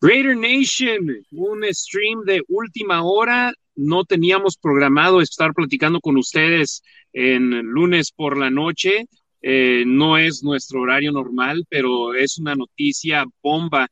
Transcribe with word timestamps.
Raider 0.00 0.36
Nation, 0.36 1.08
un 1.32 1.64
stream 1.72 2.24
de 2.24 2.42
última 2.48 3.02
hora. 3.02 3.52
No 3.74 4.04
teníamos 4.04 4.56
programado 4.56 5.20
estar 5.20 5.52
platicando 5.52 6.00
con 6.00 6.16
ustedes 6.16 6.82
en 7.12 7.50
lunes 7.60 8.10
por 8.10 8.38
la 8.38 8.50
noche. 8.50 9.06
Eh, 9.42 9.84
no 9.86 10.18
es 10.18 10.42
nuestro 10.42 10.80
horario 10.80 11.12
normal, 11.12 11.64
pero 11.68 12.14
es 12.14 12.38
una 12.38 12.54
noticia 12.54 13.24
bomba 13.42 13.88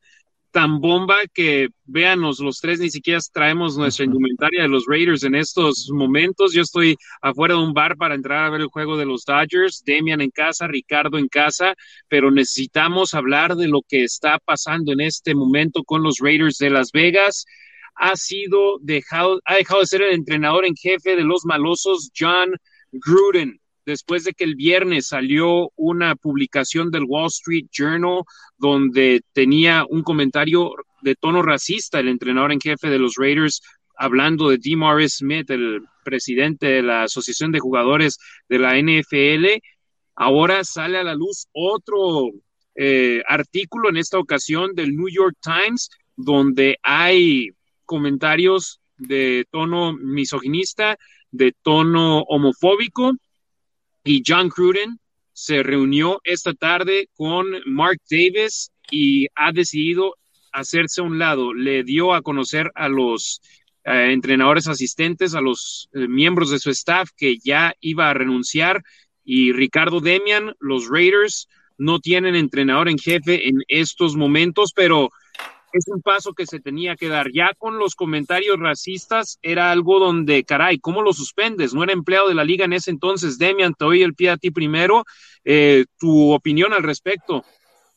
tan 0.59 0.81
bomba 0.81 1.19
que 1.33 1.69
véanos, 1.85 2.41
los 2.41 2.59
tres 2.59 2.81
ni 2.81 2.91
siquiera 2.91 3.21
traemos 3.33 3.79
nuestra 3.79 4.07
indumentaria 4.07 4.63
de 4.63 4.69
los 4.69 4.87
Raiders 4.89 5.23
en 5.23 5.37
estos 5.37 5.89
momentos. 5.93 6.53
Yo 6.53 6.63
estoy 6.63 6.97
afuera 7.23 7.55
de 7.55 7.61
un 7.61 7.73
bar 7.73 7.97
para 7.97 8.17
entrar 8.17 8.45
a 8.45 8.51
ver 8.51 8.63
el 8.63 8.67
juego 8.67 8.97
de 8.97 9.07
los 9.07 9.25
Dodgers, 9.25 9.85
Demian 9.87 10.21
en 10.21 10.31
casa, 10.31 10.67
Ricardo 10.67 11.17
en 11.17 11.29
casa, 11.29 11.77
pero 12.09 12.33
necesitamos 12.33 13.15
hablar 13.15 13.55
de 13.55 13.69
lo 13.69 13.83
que 13.89 14.03
está 14.03 14.41
pasando 14.45 14.91
en 14.91 15.01
este 15.01 15.33
momento 15.33 15.85
con 15.85 16.03
los 16.03 16.17
Raiders 16.19 16.59
de 16.59 16.71
Las 16.71 16.91
Vegas. 16.91 17.47
Ha 17.95 18.17
sido 18.17 18.81
dejado, 18.81 19.41
ha 19.45 19.55
dejado 19.55 19.83
de 19.83 19.87
ser 19.87 20.03
el 20.03 20.15
entrenador 20.15 20.67
en 20.67 20.75
jefe 20.75 21.15
de 21.15 21.23
los 21.23 21.45
malosos, 21.45 22.11
John 22.19 22.57
Gruden 22.91 23.61
después 23.89 24.23
de 24.25 24.35
que 24.35 24.45
el 24.45 24.55
viernes 24.55 25.09
salió 25.09 25.73
una 25.75 26.15
publicación 26.15 26.91
del 26.91 27.05
Wall 27.09 27.29
Street 27.29 27.69
Journal 27.73 28.23
donde 28.59 29.23
tenía 29.33 29.87
un 29.89 30.03
comentario 30.03 30.73
de 31.01 31.15
tono 31.15 31.41
racista 31.41 31.99
el 31.99 32.09
entrenador 32.09 32.53
en 32.53 32.61
jefe 32.61 32.91
de 32.91 32.99
los 32.99 33.15
Raiders 33.17 33.63
hablando 33.97 34.51
de 34.51 34.59
DeMaurice 34.59 35.17
Smith, 35.17 35.51
el 35.51 35.81
presidente 36.05 36.67
de 36.67 36.83
la 36.83 37.05
Asociación 37.05 37.51
de 37.51 37.61
Jugadores 37.61 38.19
de 38.51 38.59
la 38.59 38.77
NFL. 38.77 39.59
Ahora 40.15 40.65
sale 40.65 40.99
a 40.99 41.03
la 41.03 41.15
luz 41.15 41.47
otro 41.53 42.31
eh, 42.75 43.23
artículo 43.27 43.89
en 43.89 43.97
esta 43.97 44.19
ocasión 44.19 44.75
del 44.75 44.95
New 44.95 45.09
York 45.09 45.37
Times 45.41 45.89
donde 46.15 46.77
hay 46.83 47.53
comentarios 47.87 48.81
de 48.99 49.47
tono 49.51 49.95
misoginista, 49.95 50.99
de 51.31 51.55
tono 51.63 52.21
homofóbico 52.29 53.15
y 54.09 54.23
John 54.27 54.49
Cruden 54.49 54.99
se 55.35 55.63
reunió 55.63 56.19
esta 56.25 56.55
tarde 56.55 57.11
con 57.13 57.47
Mark 57.67 58.01
Davis 58.11 58.71
y 58.91 59.27
ha 59.35 59.53
decidido 59.53 60.17
hacerse 60.51 61.03
a 61.03 61.05
un 61.05 61.19
lado. 61.19 61.53
Le 61.53 61.85
dio 61.85 62.15
a 62.15 62.23
conocer 62.23 62.71
a 62.75 62.89
los 62.89 63.43
eh, 63.85 64.13
entrenadores 64.13 64.67
asistentes, 64.67 65.35
a 65.35 65.43
los 65.43 65.91
eh, 65.93 66.09
miembros 66.09 66.49
de 66.49 66.59
su 66.59 66.71
staff 66.71 67.11
que 67.15 67.37
ya 67.37 67.75
iba 67.81 68.09
a 68.09 68.15
renunciar 68.15 68.83
y 69.25 69.53
Ricardo 69.53 70.01
Demian, 70.01 70.55
los 70.59 70.89
Raiders 70.89 71.47
no 71.77 71.99
tienen 71.99 72.35
entrenador 72.35 72.89
en 72.89 72.97
jefe 72.97 73.47
en 73.47 73.59
estos 73.69 74.17
momentos, 74.17 74.73
pero 74.75 75.11
es 75.73 75.89
un 75.89 76.03
paso 76.03 76.33
que 76.33 76.47
se 76.47 76.61
tenía 76.61 76.97
que 76.97 77.09
dar. 77.09 77.31
Ya 77.33 77.53
con 77.57 77.79
los 77.79 77.95
comentarios 77.95 78.59
racistas 78.59 79.39
era 79.43 79.71
algo 79.71 79.99
donde, 79.99 80.45
caray, 80.45 80.79
¿cómo 80.79 81.03
lo 81.03 81.13
suspendes? 81.13 81.75
No 81.75 81.83
era 81.83 81.93
empleado 81.93 82.29
de 82.29 82.35
la 82.35 82.45
liga 82.45 82.65
en 82.65 82.73
ese 82.73 82.91
entonces. 82.91 83.39
Demian, 83.39 83.75
te 83.75 83.85
doy 83.85 84.03
el 84.03 84.15
pie 84.15 84.31
a 84.31 84.37
ti 84.37 84.51
primero. 84.51 85.05
Eh, 85.45 85.85
tu 85.99 86.33
opinión 86.33 86.73
al 86.73 86.83
respecto. 86.83 87.45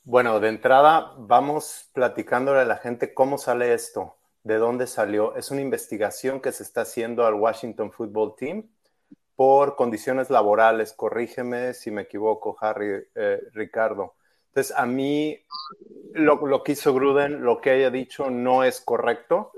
Bueno, 0.03 0.39
de 0.39 0.49
entrada 0.49 1.13
vamos 1.17 1.89
platicándole 1.93 2.61
a 2.61 2.65
la 2.65 2.77
gente 2.77 3.13
cómo 3.13 3.37
sale 3.37 3.73
esto, 3.73 4.15
de 4.43 4.55
dónde 4.57 4.87
salió. 4.87 5.35
Es 5.35 5.51
una 5.51 5.61
investigación 5.61 6.41
que 6.41 6.51
se 6.51 6.63
está 6.63 6.81
haciendo 6.81 7.25
al 7.25 7.35
Washington 7.35 7.91
Football 7.91 8.35
Team 8.35 8.67
por 9.35 9.75
condiciones 9.75 10.29
laborales. 10.29 10.93
Corrígeme 10.93 11.73
si 11.73 11.91
me 11.91 12.03
equivoco, 12.03 12.57
Harry, 12.61 13.03
eh, 13.15 13.41
Ricardo. 13.53 14.15
Entonces, 14.51 14.75
a 14.75 14.85
mí 14.85 15.39
lo, 16.13 16.61
que 16.61 16.73
hizo 16.73 16.93
Gruden, 16.93 17.41
lo 17.41 17.61
que 17.61 17.69
haya 17.69 17.89
dicho, 17.89 18.29
no 18.29 18.65
es 18.65 18.81
correcto 18.81 19.53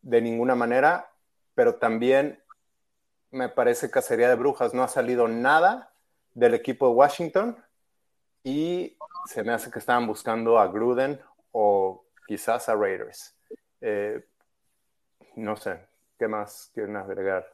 de 0.00 0.22
ninguna 0.22 0.54
manera, 0.54 1.12
pero 1.54 1.74
también 1.74 2.42
me 3.30 3.50
parece 3.50 3.90
cacería 3.90 4.30
de 4.30 4.36
brujas. 4.36 4.72
No 4.72 4.82
ha 4.82 4.88
salido 4.88 5.28
nada 5.28 5.92
del 6.32 6.54
equipo 6.54 6.88
de 6.88 6.94
Washington 6.94 7.62
y 8.42 8.96
se 9.26 9.42
me 9.42 9.52
hace 9.52 9.70
que 9.70 9.80
estaban 9.80 10.06
buscando 10.06 10.58
a 10.58 10.68
Gruden 10.68 11.20
o 11.52 12.06
quizás 12.26 12.70
a 12.70 12.74
Raiders. 12.74 13.36
Eh, 13.82 14.24
no 15.36 15.56
sé, 15.56 15.78
¿qué 16.18 16.26
más 16.26 16.70
quieren 16.72 16.96
agregar? 16.96 17.46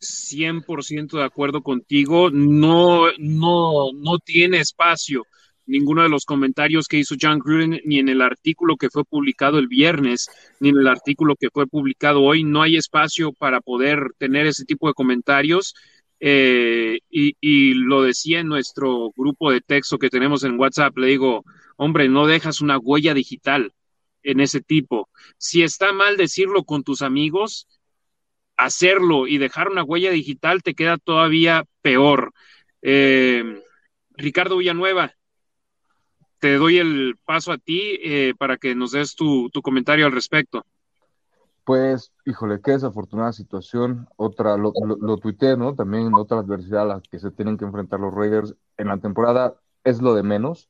100% 0.00 1.18
de 1.18 1.24
acuerdo 1.24 1.62
contigo, 1.62 2.30
no, 2.30 3.08
no, 3.18 3.92
no 3.92 4.18
tiene 4.20 4.60
espacio 4.60 5.26
ninguno 5.66 6.02
de 6.02 6.08
los 6.08 6.24
comentarios 6.24 6.88
que 6.88 6.98
hizo 6.98 7.16
John 7.20 7.38
Gruden, 7.38 7.80
ni 7.84 7.98
en 7.98 8.08
el 8.08 8.20
artículo 8.20 8.76
que 8.76 8.90
fue 8.90 9.04
publicado 9.04 9.58
el 9.58 9.68
viernes, 9.68 10.28
ni 10.60 10.70
en 10.70 10.78
el 10.78 10.88
artículo 10.88 11.36
que 11.36 11.50
fue 11.50 11.66
publicado 11.66 12.22
hoy. 12.22 12.44
No 12.44 12.62
hay 12.62 12.76
espacio 12.76 13.32
para 13.32 13.60
poder 13.60 14.12
tener 14.18 14.46
ese 14.46 14.64
tipo 14.64 14.88
de 14.88 14.94
comentarios. 14.94 15.74
Eh, 16.20 17.00
y, 17.10 17.74
lo 17.74 18.02
decía 18.02 18.40
en 18.40 18.48
nuestro 18.48 19.10
grupo 19.16 19.50
de 19.50 19.60
texto 19.60 19.98
que 19.98 20.10
tenemos 20.10 20.44
en 20.44 20.58
WhatsApp, 20.58 20.96
le 20.96 21.08
digo, 21.08 21.44
hombre, 21.76 22.08
no 22.08 22.26
dejas 22.26 22.60
una 22.60 22.78
huella 22.78 23.14
digital 23.14 23.72
en 24.22 24.40
ese 24.40 24.60
tipo. 24.60 25.10
Si 25.38 25.62
está 25.62 25.92
mal 25.92 26.16
decirlo 26.16 26.64
con 26.64 26.82
tus 26.82 27.02
amigos, 27.02 27.68
hacerlo 28.56 29.26
y 29.26 29.38
dejar 29.38 29.68
una 29.68 29.84
huella 29.84 30.10
digital 30.10 30.62
te 30.62 30.74
queda 30.74 30.98
todavía 30.98 31.64
peor. 31.82 32.32
Eh, 32.82 33.60
Ricardo 34.16 34.58
Villanueva, 34.58 35.14
te 36.44 36.58
doy 36.58 36.76
el 36.76 37.16
paso 37.24 37.52
a 37.52 37.56
ti 37.56 37.98
eh, 38.04 38.34
para 38.38 38.58
que 38.58 38.74
nos 38.74 38.90
des 38.90 39.16
tu, 39.16 39.50
comentario 39.62 40.04
al 40.04 40.12
respecto. 40.12 40.66
Pues, 41.64 42.12
híjole, 42.26 42.60
qué 42.62 42.72
desafortunada 42.72 43.32
situación. 43.32 44.06
Otra, 44.16 44.58
lo, 44.58 44.74
lo, 45.00 45.16
tuiteé, 45.16 45.56
¿no? 45.56 45.74
También 45.74 46.12
otra 46.12 46.40
adversidad 46.40 46.82
a 46.82 46.96
la 46.96 47.00
que 47.00 47.18
se 47.18 47.30
tienen 47.30 47.56
que 47.56 47.64
enfrentar 47.64 47.98
los 47.98 48.12
Raiders 48.12 48.54
en 48.76 48.88
la 48.88 48.98
temporada 48.98 49.54
es 49.84 50.02
lo 50.02 50.14
de 50.14 50.22
menos. 50.22 50.68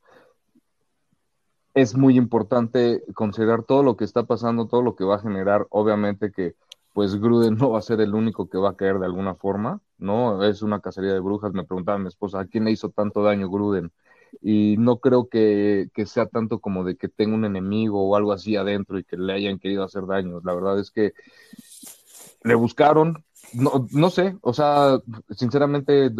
Es 1.75 1.97
muy 1.97 2.17
importante 2.17 3.03
considerar 3.13 3.65
todo 3.65 3.83
lo 3.83 3.97
que 3.97 4.05
está 4.05 4.23
pasando, 4.23 4.69
todo 4.69 4.81
lo 4.81 4.95
que 4.95 5.03
va 5.03 5.17
a 5.17 5.23
generar. 5.23 5.67
Obviamente 5.71 6.31
que, 6.31 6.55
pues, 6.93 7.17
Gruden 7.17 7.57
no 7.59 7.71
va 7.71 7.81
a 7.81 7.83
ser 7.83 8.01
el 8.01 8.15
único 8.15 8.49
que 8.49 8.59
va 8.59 8.71
a 8.71 8.77
caer 8.77 9.01
de 9.01 9.07
alguna 9.07 9.35
forma, 9.35 9.81
¿no? 9.99 10.45
Es 10.45 10.63
una 10.63 10.79
cacería 10.79 11.15
de 11.15 11.19
brujas. 11.19 11.53
Me 11.53 11.65
preguntaba 11.65 11.99
mi 11.99 12.07
esposa, 12.07 12.39
¿a 12.39 12.47
quién 12.47 12.63
le 12.63 12.71
hizo 12.71 12.91
tanto 12.91 13.25
daño 13.25 13.51
Gruden? 13.51 13.91
Y 14.41 14.77
no 14.79 14.99
creo 14.99 15.29
que, 15.29 15.89
sea 16.07 16.27
tanto 16.27 16.61
como 16.61 16.85
de 16.85 16.97
que 16.97 17.09
tenga 17.09 17.35
un 17.35 17.45
enemigo 17.45 18.09
o 18.09 18.17
algo 18.17 18.33
así 18.33 18.57
adentro 18.57 18.99
y 18.99 19.05
que 19.05 19.17
le 19.17 19.33
hayan 19.33 19.59
querido 19.59 19.85
hacer 19.85 20.07
daño. 20.07 20.41
La 20.45 20.55
verdad 20.55 20.79
es 20.79 20.91
que 20.91 21.13
le 22.43 22.55
buscaron, 22.55 23.25
no, 23.55 23.87
no 23.93 24.11
sé, 24.11 24.37
o 24.43 24.53
sea, 24.53 24.99
sinceramente 25.31 26.11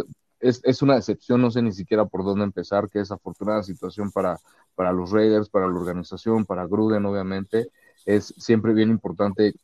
es, 0.41 0.61
es, 0.65 0.83
una 0.83 0.97
decepción, 0.97 1.41
no 1.41 1.51
sé 1.51 1.63
ni 1.63 1.73
siquiera 1.73 2.05
por 2.07 2.25
dónde 2.25 2.45
empezar, 2.45 2.89
qué 2.89 3.01
desafortunada 3.01 3.63
situación 3.63 4.11
para, 4.11 4.39
para 4.75 4.93
los 4.93 5.11
Raiders, 5.11 5.49
para 5.49 5.67
la 5.67 5.75
organización, 5.75 6.45
para 6.45 6.67
Gruden, 6.67 7.07
obviamente. 7.07 7.69
Es 8.05 8.35
siempre 8.37 8.75
bien 8.75 8.91
importante 8.91 9.55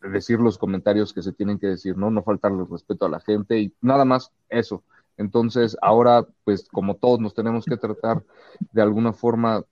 decir 0.00 0.40
los 0.40 0.58
comentarios 0.58 1.12
que 1.12 1.22
se 1.22 1.32
tienen 1.32 1.58
que 1.58 1.66
decir, 1.66 1.96
¿no? 1.96 2.10
No 2.10 2.22
faltarle 2.22 2.64
respeto 2.70 3.06
a 3.06 3.10
la 3.10 3.20
gente 3.20 3.58
y 3.58 3.74
nada 3.80 4.04
más 4.04 4.32
eso. 4.48 4.82
Entonces, 5.20 5.76
ahora, 5.82 6.26
pues 6.44 6.66
como 6.72 6.96
todos 6.96 7.20
nos 7.20 7.34
tenemos 7.34 7.66
que 7.66 7.76
tratar 7.76 8.24
de 8.72 8.80
alguna 8.80 9.12
forma, 9.12 9.62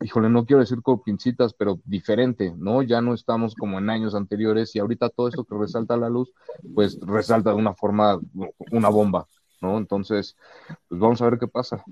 híjole, 0.00 0.30
no 0.30 0.46
quiero 0.46 0.60
decir 0.60 0.80
con 0.80 1.02
pincitas, 1.02 1.52
pero 1.52 1.78
diferente, 1.84 2.54
¿no? 2.56 2.80
Ya 2.80 3.02
no 3.02 3.12
estamos 3.12 3.54
como 3.54 3.78
en 3.78 3.90
años 3.90 4.14
anteriores 4.14 4.74
y 4.74 4.78
ahorita 4.78 5.10
todo 5.10 5.28
esto 5.28 5.44
que 5.44 5.54
resalta 5.54 5.94
a 5.94 5.98
la 5.98 6.08
luz, 6.08 6.32
pues 6.74 6.98
resalta 7.02 7.50
de 7.50 7.56
una 7.56 7.74
forma, 7.74 8.18
una 8.72 8.88
bomba, 8.88 9.26
¿no? 9.60 9.76
Entonces, 9.76 10.34
pues 10.88 10.98
vamos 10.98 11.20
a 11.20 11.28
ver 11.28 11.38
qué 11.38 11.46
pasa. 11.46 11.84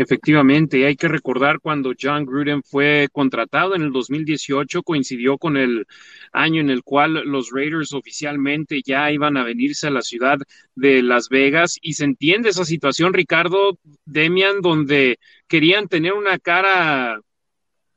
Efectivamente, 0.00 0.86
hay 0.86 0.94
que 0.94 1.08
recordar 1.08 1.58
cuando 1.58 1.92
John 2.00 2.24
Gruden 2.24 2.62
fue 2.62 3.08
contratado 3.10 3.74
en 3.74 3.82
el 3.82 3.90
2018, 3.90 4.84
coincidió 4.84 5.38
con 5.38 5.56
el 5.56 5.88
año 6.30 6.60
en 6.60 6.70
el 6.70 6.84
cual 6.84 7.14
los 7.24 7.50
Raiders 7.50 7.92
oficialmente 7.92 8.80
ya 8.86 9.10
iban 9.10 9.36
a 9.36 9.42
venirse 9.42 9.88
a 9.88 9.90
la 9.90 10.02
ciudad 10.02 10.38
de 10.76 11.02
Las 11.02 11.28
Vegas 11.28 11.78
y 11.82 11.94
se 11.94 12.04
entiende 12.04 12.50
esa 12.50 12.64
situación, 12.64 13.12
Ricardo 13.12 13.76
Demian, 14.04 14.60
donde 14.60 15.18
querían 15.48 15.88
tener 15.88 16.12
una 16.12 16.38
cara 16.38 17.20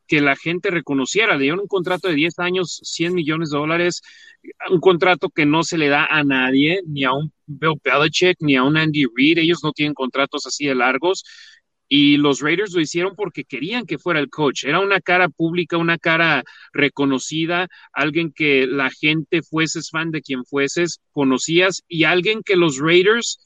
que 0.08 0.22
la 0.22 0.36
gente 0.36 0.72
reconociera. 0.72 1.36
Le 1.36 1.44
dieron 1.44 1.60
un 1.60 1.68
contrato 1.68 2.08
de 2.08 2.16
10 2.16 2.40
años, 2.40 2.82
100 2.84 3.14
millones 3.14 3.52
de 3.52 3.60
dólares, 3.60 4.02
un 4.72 4.80
contrato 4.80 5.30
que 5.30 5.46
no 5.46 5.62
se 5.62 5.78
le 5.78 5.88
da 5.88 6.08
a 6.08 6.24
nadie, 6.24 6.82
ni 6.88 7.04
a 7.04 7.14
un 7.14 7.32
Bill 7.46 7.80
Belichick, 7.84 8.38
ni 8.40 8.56
a 8.56 8.64
un 8.64 8.76
Andy 8.76 9.06
Reid. 9.16 9.38
Ellos 9.38 9.64
no 9.64 9.72
tienen 9.72 9.94
contratos 9.94 10.48
así 10.48 10.66
de 10.66 10.74
largos 10.74 11.24
y 11.94 12.16
los 12.16 12.40
Raiders 12.40 12.72
lo 12.74 12.80
hicieron 12.80 13.16
porque 13.18 13.44
querían 13.44 13.86
que 13.86 13.98
fuera 13.98 14.22
el 14.22 14.30
coach. 14.30 14.64
Era 14.64 14.80
una 14.80 15.02
cara 15.02 15.28
pública, 15.28 15.76
una 15.76 15.98
cara 15.98 16.42
reconocida, 16.72 17.68
alguien 17.92 18.32
que 18.32 18.66
la 18.66 18.90
gente 18.90 19.42
fueses 19.42 19.90
fan 19.90 20.10
de 20.10 20.22
quien 20.22 20.46
fueses, 20.46 21.02
conocías 21.12 21.84
y 21.90 22.06
alguien 22.06 22.44
que 22.46 22.56
los 22.56 22.78
Raiders 22.78 23.46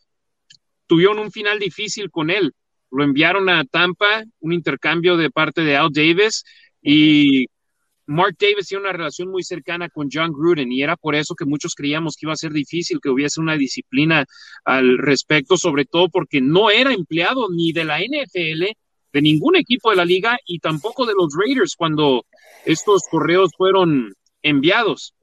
tuvieron 0.85 1.17
un 1.17 1.31
final 1.31 1.57
difícil 1.57 2.11
con 2.11 2.29
él. 2.29 2.53
lo 2.91 3.03
enviaron 3.03 3.49
a 3.49 3.65
Tampa, 3.65 4.23
un 4.39 4.53
intercambio 4.53 5.17
de 5.17 5.31
parte 5.31 5.61
de 5.61 5.75
Al 5.75 5.89
Davis 5.91 6.43
y 6.83 7.47
Mark 8.07 8.35
Davis 8.39 8.67
tiene 8.67 8.83
una 8.83 8.91
relación 8.91 9.29
muy 9.29 9.43
cercana 9.43 9.89
con 9.89 10.09
John 10.11 10.31
Gruden 10.31 10.71
y 10.71 10.83
era 10.83 10.95
por 10.95 11.15
eso 11.15 11.35
que 11.35 11.45
muchos 11.45 11.73
creíamos 11.73 12.15
que 12.15 12.25
iba 12.25 12.33
a 12.33 12.37
ser 12.37 12.51
difícil 12.51 12.99
que 13.01 13.09
hubiese 13.09 13.41
una 13.41 13.57
disciplina 13.57 14.25
al 14.63 14.97
respecto, 14.97 15.57
sobre 15.57 15.85
todo 15.85 16.09
porque 16.09 16.41
no 16.41 16.69
era 16.69 16.93
empleado 16.93 17.47
ni 17.49 17.71
de 17.71 17.83
la 17.83 17.99
NFL, 17.99 18.65
de 19.13 19.21
ningún 19.21 19.55
equipo 19.55 19.89
de 19.89 19.95
la 19.95 20.05
liga 20.05 20.37
y 20.45 20.59
tampoco 20.59 21.05
de 21.05 21.13
los 21.13 21.33
Raiders 21.35 21.75
cuando 21.75 22.25
estos 22.65 23.03
correos 23.09 23.51
fueron 23.57 24.13
enviados. 24.41 25.13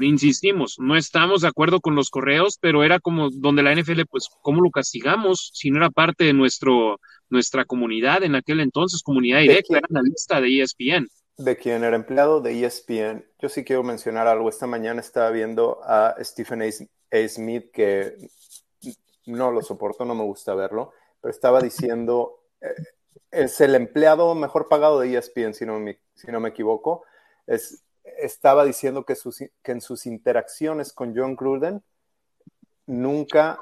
Insistimos, 0.00 0.76
no 0.78 0.96
estamos 0.96 1.42
de 1.42 1.48
acuerdo 1.48 1.80
con 1.80 1.94
los 1.94 2.10
correos, 2.10 2.58
pero 2.60 2.84
era 2.84 3.00
como 3.00 3.30
donde 3.30 3.62
la 3.62 3.74
NFL, 3.74 4.02
pues, 4.10 4.28
¿cómo 4.42 4.60
lo 4.60 4.70
castigamos 4.70 5.50
si 5.54 5.70
no 5.70 5.78
era 5.78 5.90
parte 5.90 6.24
de 6.24 6.32
nuestro, 6.32 7.00
nuestra 7.30 7.64
comunidad 7.64 8.22
en 8.22 8.34
aquel 8.34 8.60
entonces, 8.60 9.02
comunidad 9.02 9.40
directa, 9.40 9.78
era 9.78 9.86
analista 9.88 10.40
de 10.40 10.60
ESPN? 10.60 11.06
De 11.36 11.56
quien 11.56 11.84
era 11.84 11.96
empleado 11.96 12.40
de 12.40 12.64
ESPN, 12.64 13.24
yo 13.38 13.48
sí 13.48 13.64
quiero 13.64 13.82
mencionar 13.82 14.26
algo. 14.26 14.48
Esta 14.48 14.66
mañana 14.66 15.00
estaba 15.00 15.30
viendo 15.30 15.80
a 15.84 16.16
Stephen 16.20 16.62
A. 16.62 17.28
Smith, 17.28 17.70
que 17.72 18.16
no 19.26 19.50
lo 19.50 19.62
soporto, 19.62 20.04
no 20.04 20.14
me 20.14 20.24
gusta 20.24 20.54
verlo, 20.54 20.92
pero 21.20 21.30
estaba 21.30 21.60
diciendo, 21.60 22.40
eh, 22.60 22.74
es 23.30 23.60
el 23.60 23.74
empleado 23.74 24.34
mejor 24.34 24.68
pagado 24.68 25.00
de 25.00 25.16
ESPN, 25.16 25.52
si 25.52 25.66
no 25.66 25.78
me, 25.78 26.00
si 26.14 26.30
no 26.30 26.40
me 26.40 26.50
equivoco. 26.50 27.04
Es, 27.46 27.82
estaba 28.18 28.64
diciendo 28.64 29.04
que, 29.04 29.14
que 29.62 29.72
en 29.72 29.80
sus 29.80 30.06
interacciones 30.06 30.92
con 30.92 31.14
John 31.14 31.36
Gruden 31.36 31.82
nunca, 32.86 33.60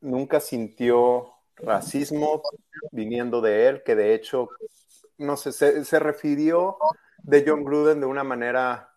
nunca 0.00 0.40
sintió 0.40 1.32
racismo 1.56 2.42
viniendo 2.90 3.40
de 3.40 3.68
él, 3.68 3.82
que 3.82 3.94
de 3.94 4.14
hecho 4.14 4.50
no 5.22 5.36
sé, 5.36 5.52
se, 5.52 5.98
refirió 5.98 6.76
de 7.22 7.44
John 7.46 7.64
Gruden 7.64 8.00
de 8.00 8.06
una 8.06 8.24
manera 8.24 8.94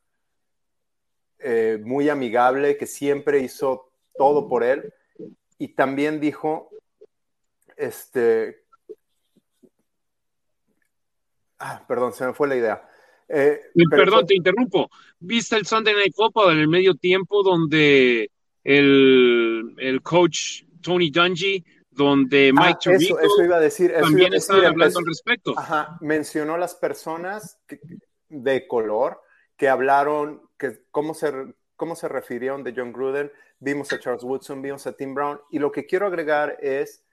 eh, 1.40 1.80
muy 1.84 2.10
amigable, 2.10 2.78
que 2.78 2.88
siempre 2.88 3.40
hizo 3.40 3.92
todo 4.18 4.48
por 4.48 4.64
él. 4.64 4.94
Y 5.58 5.70
también 5.70 6.20
dijo, 6.20 6.70
este, 7.78 8.64
ah, 11.60 11.84
perdón, 11.88 12.14
se 12.14 12.26
me 12.26 12.34
fue 12.34 12.48
la 12.48 12.56
idea. 12.56 12.90
Eh, 13.28 13.62
perdón, 13.90 14.28
te 14.28 14.36
interrumpo. 14.36 14.90
¿Viste 15.20 15.56
el 15.56 15.66
Sunday 15.66 15.94
Night 15.94 16.14
Football 16.16 16.54
en 16.54 16.60
el 16.60 16.68
medio 16.68 16.96
tiempo 16.96 17.42
donde 17.44 18.30
el, 18.64 19.76
el 19.78 20.02
coach 20.02 20.64
Tony 20.82 21.10
Dungy 21.10 21.64
donde 21.96 22.52
ah, 22.56 22.62
Mike 22.62 22.80
Tirico 22.82 23.20
eso, 23.20 23.44
iba 23.44 23.58
a 23.58 23.60
decir, 23.60 23.94
también 23.94 24.34
estaba 24.34 24.68
hablando 24.68 25.00
al 25.00 25.06
respecto. 25.06 25.58
Ajá, 25.58 25.98
mencionó 26.02 26.58
las 26.58 26.76
personas 26.76 27.60
de 28.30 28.68
color 28.68 29.22
que 29.58 29.70
hablaron, 29.70 30.42
que 30.58 30.84
cómo 30.92 31.14
se, 31.14 31.32
cómo 31.76 31.96
se 31.96 32.08
refirieron 32.08 32.64
de 32.64 32.74
John 32.76 32.92
Gruden. 32.92 33.32
Vimos 33.60 33.92
a 33.94 34.00
Charles 34.00 34.24
Woodson, 34.24 34.62
vimos 34.62 34.86
a 34.88 34.94
Tim 34.94 35.14
Brown. 35.14 35.40
Y 35.50 35.60
lo 35.60 35.72
que 35.72 35.86
quiero 35.86 36.08
agregar 36.08 36.58
es, 36.62 37.04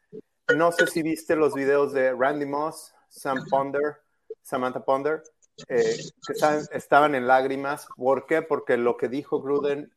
no 0.56 0.73
sé 0.73 0.87
si 0.87 1.02
viste 1.02 1.37
los 1.37 1.55
videos 1.55 1.93
de 1.93 2.12
Randy 2.12 2.46
Moss, 2.46 2.93
Sam 3.08 3.44
Ponder, 3.49 3.99
Samantha 4.43 4.84
Ponder, 4.84 5.23
eh, 5.69 5.96
que 6.26 6.76
estaban 6.76 7.14
en 7.14 7.26
lágrimas. 7.26 7.87
¿Por 7.96 8.26
qué? 8.26 8.43
Porque 8.43 8.76
lo 8.76 8.96
que 8.96 9.08
dijo 9.08 9.40
Gruden, 9.40 9.93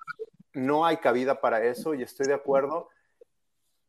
no 0.54 0.86
hay 0.86 0.98
cabida 0.98 1.42
para 1.42 1.64
eso 1.66 1.94
y 1.94 2.04
estoy 2.04 2.28
de 2.28 2.34
acuerdo 2.34 2.90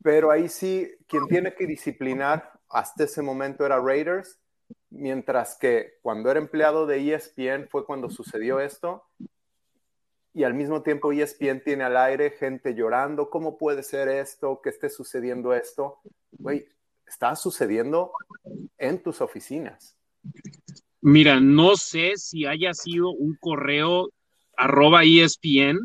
pero 0.07 0.31
ahí 0.31 0.49
sí, 0.49 0.89
quien 1.09 1.27
tiene 1.27 1.53
que 1.53 1.67
disciplinar 1.67 2.53
hasta 2.69 3.03
ese 3.03 3.23
momento 3.23 3.67
era 3.67 3.81
Raiders, 3.81 4.39
mientras 4.89 5.59
que 5.59 5.95
cuando 6.01 6.31
era 6.31 6.39
empleado 6.39 6.87
de 6.87 7.13
ESPN 7.13 7.67
fue 7.69 7.85
cuando 7.85 8.09
sucedió 8.09 8.61
esto. 8.61 9.03
Y 10.33 10.45
al 10.45 10.55
mismo 10.55 10.85
tiempo 10.85 11.11
ESPN 11.11 11.61
tiene 11.65 11.83
al 11.83 11.97
aire 11.97 12.31
gente 12.31 12.77
llorando, 12.77 13.31
¿cómo 13.31 13.59
puede 13.59 13.83
ser 13.83 14.07
esto, 14.07 14.61
que 14.63 14.71
esté 14.71 14.91
sucediendo 14.91 15.53
esto? 15.53 15.99
Güey, 16.31 16.69
está 17.05 17.35
sucediendo 17.35 18.13
en 18.79 19.03
tus 19.03 19.21
oficinas. 19.21 19.97
Mira, 21.01 21.41
no 21.41 21.75
sé 21.75 22.13
si 22.15 22.47
haya 22.47 22.75
sido 22.75 23.11
un 23.11 23.37
correo 23.41 24.11
arroba 24.57 25.03
ESPN 25.03 25.81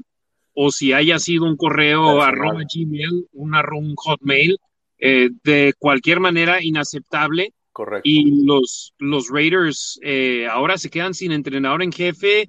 o 0.53 0.71
si 0.71 0.93
haya 0.93 1.19
sido 1.19 1.45
un 1.45 1.57
correo 1.57 2.21
arroba 2.21 2.61
gmail, 2.63 3.27
un, 3.33 3.55
un 3.55 3.95
hotmail, 3.95 4.57
eh, 4.99 5.29
de 5.43 5.73
cualquier 5.77 6.19
manera 6.19 6.63
inaceptable. 6.63 7.53
Correcto. 7.71 8.01
Y 8.03 8.45
los, 8.45 8.93
los 8.99 9.29
Raiders 9.29 9.99
eh, 10.03 10.45
ahora 10.47 10.77
se 10.77 10.89
quedan 10.89 11.13
sin 11.13 11.31
entrenador 11.31 11.81
en 11.81 11.91
jefe. 11.91 12.47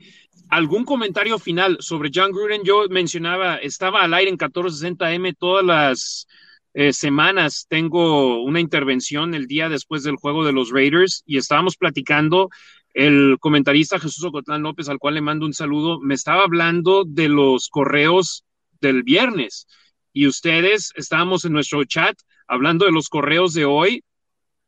¿Algún 0.49 0.85
comentario 0.85 1.39
final 1.39 1.79
sobre 1.81 2.11
John 2.13 2.33
Gruden? 2.33 2.63
Yo 2.65 2.87
mencionaba, 2.91 3.57
estaba 3.57 4.03
al 4.03 4.13
aire 4.13 4.31
en 4.31 4.37
1460M 4.37 5.35
todas 5.39 5.65
las 5.65 6.27
eh, 6.75 6.93
semanas. 6.93 7.67
Tengo 7.69 8.43
una 8.43 8.61
intervención 8.61 9.35
el 9.35 9.47
día 9.47 9.69
después 9.69 10.03
del 10.03 10.17
juego 10.17 10.45
de 10.45 10.53
los 10.53 10.71
Raiders 10.71 11.23
y 11.25 11.39
estábamos 11.39 11.77
platicando 11.77 12.51
el 12.95 13.37
comentarista 13.41 13.99
Jesús 13.99 14.25
Ocotlán 14.25 14.63
López, 14.63 14.89
al 14.89 14.99
cual 14.99 15.15
le 15.15 15.21
mando 15.21 15.47
un 15.47 15.55
saludo, 15.55 16.01
me 16.01 16.15
estaba 16.15 16.43
hablando 16.43 17.05
de 17.07 17.29
los 17.29 17.69
correos 17.69 18.45
del 18.81 19.03
viernes 19.03 19.67
y 20.13 20.27
ustedes 20.27 20.93
estábamos 20.95 21.45
en 21.45 21.53
nuestro 21.53 21.85
chat 21.85 22.17
hablando 22.47 22.85
de 22.85 22.93
los 22.93 23.09
correos 23.09 23.55
de 23.55 23.65
hoy 23.65 24.05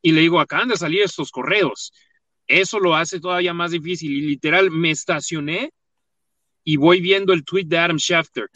y 0.00 0.12
le 0.12 0.22
digo, 0.22 0.40
acaban 0.40 0.68
de 0.68 0.76
salir 0.76 1.02
estos 1.02 1.30
correos. 1.30 1.92
Eso 2.46 2.78
lo 2.78 2.94
hace 2.94 3.20
todavía 3.20 3.54
más 3.54 3.70
difícil 3.70 4.12
y 4.12 4.20
literal 4.22 4.70
me 4.70 4.90
estacioné 4.90 5.70
y 6.62 6.76
voy 6.76 7.00
viendo 7.00 7.32
el 7.32 7.44
tweet 7.44 7.64
de 7.66 7.78
Adam 7.78 7.98
Schefter. 7.98 8.48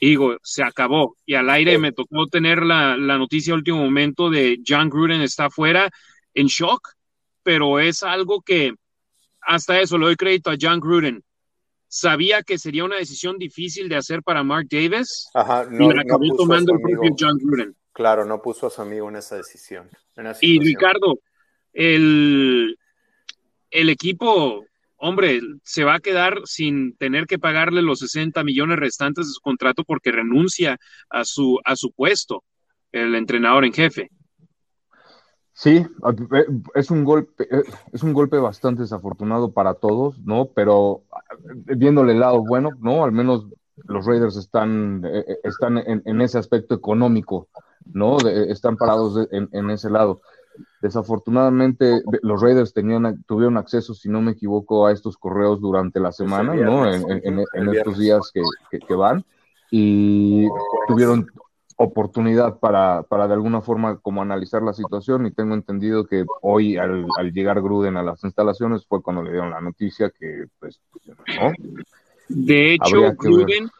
Y 0.00 0.10
digo, 0.10 0.36
se 0.42 0.62
acabó. 0.62 1.16
Y 1.26 1.34
al 1.34 1.50
aire 1.50 1.78
me 1.78 1.92
tocó 1.92 2.26
tener 2.26 2.62
la, 2.62 2.96
la 2.96 3.18
noticia 3.18 3.54
último 3.54 3.78
momento 3.78 4.30
de 4.30 4.60
John 4.66 4.88
Gruden 4.88 5.20
está 5.20 5.50
fuera 5.50 5.90
en 6.34 6.46
shock 6.46 6.97
pero 7.48 7.80
es 7.80 8.02
algo 8.02 8.42
que 8.42 8.74
hasta 9.40 9.80
eso 9.80 9.96
le 9.96 10.04
doy 10.04 10.16
crédito 10.16 10.50
a 10.50 10.56
John 10.60 10.80
Gruden. 10.80 11.24
Sabía 11.86 12.42
que 12.42 12.58
sería 12.58 12.84
una 12.84 12.96
decisión 12.96 13.38
difícil 13.38 13.88
de 13.88 13.96
hacer 13.96 14.22
para 14.22 14.42
Mark 14.42 14.66
Davis 14.68 15.30
Ajá, 15.32 15.66
no, 15.70 15.90
y 15.90 15.94
la 15.94 16.02
acabó 16.02 16.36
tomando 16.36 16.74
el 16.74 16.80
propio 16.82 17.16
John 17.18 17.38
Gruden. 17.38 17.74
Claro, 17.94 18.26
no 18.26 18.42
puso 18.42 18.66
a 18.66 18.70
su 18.70 18.82
amigo 18.82 19.08
en 19.08 19.16
esa 19.16 19.36
decisión. 19.36 19.88
y 20.42 20.58
Ricardo, 20.58 21.20
el, 21.72 22.78
el 23.70 23.88
equipo, 23.88 24.66
hombre, 24.98 25.40
se 25.62 25.84
va 25.84 25.94
a 25.94 26.00
quedar 26.00 26.42
sin 26.44 26.98
tener 26.98 27.24
que 27.26 27.38
pagarle 27.38 27.80
los 27.80 28.00
60 28.00 28.44
millones 28.44 28.78
restantes 28.78 29.26
de 29.26 29.32
su 29.32 29.40
contrato 29.40 29.84
porque 29.84 30.12
renuncia 30.12 30.76
a 31.08 31.24
su, 31.24 31.58
a 31.64 31.76
su 31.76 31.92
puesto, 31.92 32.44
el 32.92 33.14
entrenador 33.14 33.64
en 33.64 33.72
jefe. 33.72 34.10
Sí, 35.58 35.84
eh, 36.34 36.46
es 36.76 36.88
un 36.92 37.02
golpe, 37.02 37.42
eh, 37.50 37.64
es 37.92 38.04
un 38.04 38.12
golpe 38.12 38.38
bastante 38.38 38.82
desafortunado 38.82 39.50
para 39.50 39.74
todos, 39.74 40.16
¿no? 40.20 40.46
Pero 40.54 41.02
eh, 41.68 41.74
viéndole 41.74 42.12
el 42.12 42.20
lado 42.20 42.44
bueno, 42.44 42.70
¿no? 42.78 43.02
Al 43.02 43.10
menos 43.10 43.48
los 43.88 44.06
Raiders 44.06 44.36
están, 44.36 45.04
están 45.42 45.78
en, 45.78 46.20
ese 46.20 46.38
aspecto 46.38 46.76
económico, 46.76 47.48
¿no? 47.92 48.18
están 48.18 48.76
parados 48.76 49.28
en, 49.30 49.70
ese 49.70 49.88
lado. 49.88 50.20
Desafortunadamente, 50.80 52.02
los 52.22 52.40
Raiders 52.40 52.72
tenían, 52.72 53.24
tuvieron 53.24 53.56
acceso, 53.56 53.94
si 53.94 54.08
no 54.08 54.20
me 54.20 54.32
equivoco, 54.32 54.86
a 54.86 54.92
estos 54.92 55.16
correos 55.16 55.60
durante 55.60 56.00
la 56.00 56.10
semana, 56.12 56.54
¿no? 56.54 56.90
En, 56.92 57.38
estos 57.74 57.98
días 57.98 58.30
que, 58.32 58.42
que, 58.78 58.94
van. 58.94 59.24
Y 59.70 60.48
tuvieron 60.88 61.28
oportunidad 61.80 62.58
para, 62.58 63.04
para 63.04 63.28
de 63.28 63.34
alguna 63.34 63.60
forma 63.60 63.98
como 64.00 64.20
analizar 64.20 64.62
la 64.62 64.72
situación 64.72 65.26
y 65.26 65.30
tengo 65.30 65.54
entendido 65.54 66.06
que 66.06 66.24
hoy 66.42 66.76
al, 66.76 67.06
llegar 67.32 67.62
Gruden 67.62 67.96
a 67.96 68.02
las 68.02 68.22
instalaciones 68.24 68.84
fue 68.84 69.00
cuando 69.00 69.22
le 69.22 69.30
dieron 69.30 69.50
la 69.50 69.60
noticia 69.60 70.10
que 70.10 70.46
pues 70.58 70.80
no. 71.06 71.52
De 72.28 72.74
hecho, 72.74 73.12
Gruden, 73.16 73.70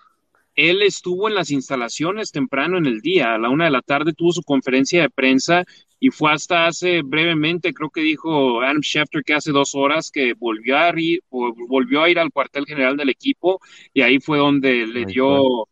él 0.54 0.82
estuvo 0.82 1.28
en 1.28 1.34
las 1.34 1.50
instalaciones 1.50 2.30
temprano 2.30 2.78
en 2.78 2.86
el 2.86 3.00
día, 3.00 3.34
a 3.34 3.38
la 3.38 3.50
una 3.50 3.64
de 3.64 3.72
la 3.72 3.82
tarde 3.82 4.12
tuvo 4.12 4.30
su 4.30 4.44
conferencia 4.44 5.02
de 5.02 5.10
prensa 5.10 5.64
y 5.98 6.10
fue 6.10 6.32
hasta 6.32 6.68
hace 6.68 7.02
brevemente, 7.02 7.74
creo 7.74 7.90
que 7.90 8.00
dijo 8.00 8.62
Adam 8.62 8.80
Schefter 8.80 9.24
que 9.24 9.34
hace 9.34 9.50
dos 9.50 9.74
horas 9.74 10.12
que 10.12 10.34
volvió 10.34 10.78
a 10.78 10.92
ir, 10.96 11.20
volvió 11.30 12.04
a 12.04 12.10
ir 12.10 12.20
al 12.20 12.30
cuartel 12.30 12.64
general 12.64 12.96
del 12.96 13.08
equipo 13.08 13.60
y 13.92 14.02
ahí 14.02 14.20
fue 14.20 14.38
donde 14.38 14.86
le 14.86 15.04
dio 15.04 15.66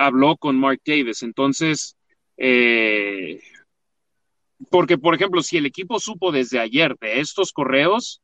habló 0.00 0.36
con 0.36 0.58
Mark 0.58 0.80
Davis. 0.84 1.22
Entonces, 1.22 1.96
eh, 2.38 3.40
porque, 4.70 4.96
por 4.96 5.14
ejemplo, 5.14 5.42
si 5.42 5.58
el 5.58 5.66
equipo 5.66 6.00
supo 6.00 6.32
desde 6.32 6.58
ayer 6.58 6.96
de 7.00 7.20
estos 7.20 7.52
correos, 7.52 8.22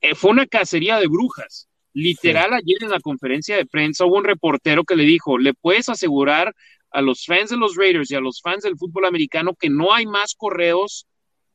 eh, 0.00 0.14
fue 0.14 0.30
una 0.30 0.46
cacería 0.46 0.98
de 0.98 1.08
brujas. 1.08 1.68
Literal, 1.94 2.54
ayer 2.54 2.78
en 2.80 2.90
la 2.90 3.00
conferencia 3.00 3.56
de 3.56 3.66
prensa 3.66 4.06
hubo 4.06 4.16
un 4.16 4.24
reportero 4.24 4.84
que 4.84 4.96
le 4.96 5.04
dijo, 5.04 5.36
¿le 5.36 5.52
puedes 5.52 5.88
asegurar 5.88 6.54
a 6.90 7.02
los 7.02 7.26
fans 7.26 7.50
de 7.50 7.56
los 7.56 7.76
Raiders 7.76 8.10
y 8.10 8.14
a 8.14 8.20
los 8.20 8.40
fans 8.40 8.62
del 8.62 8.78
fútbol 8.78 9.04
americano 9.04 9.54
que 9.54 9.68
no 9.68 9.92
hay 9.92 10.06
más 10.06 10.34
correos 10.34 11.06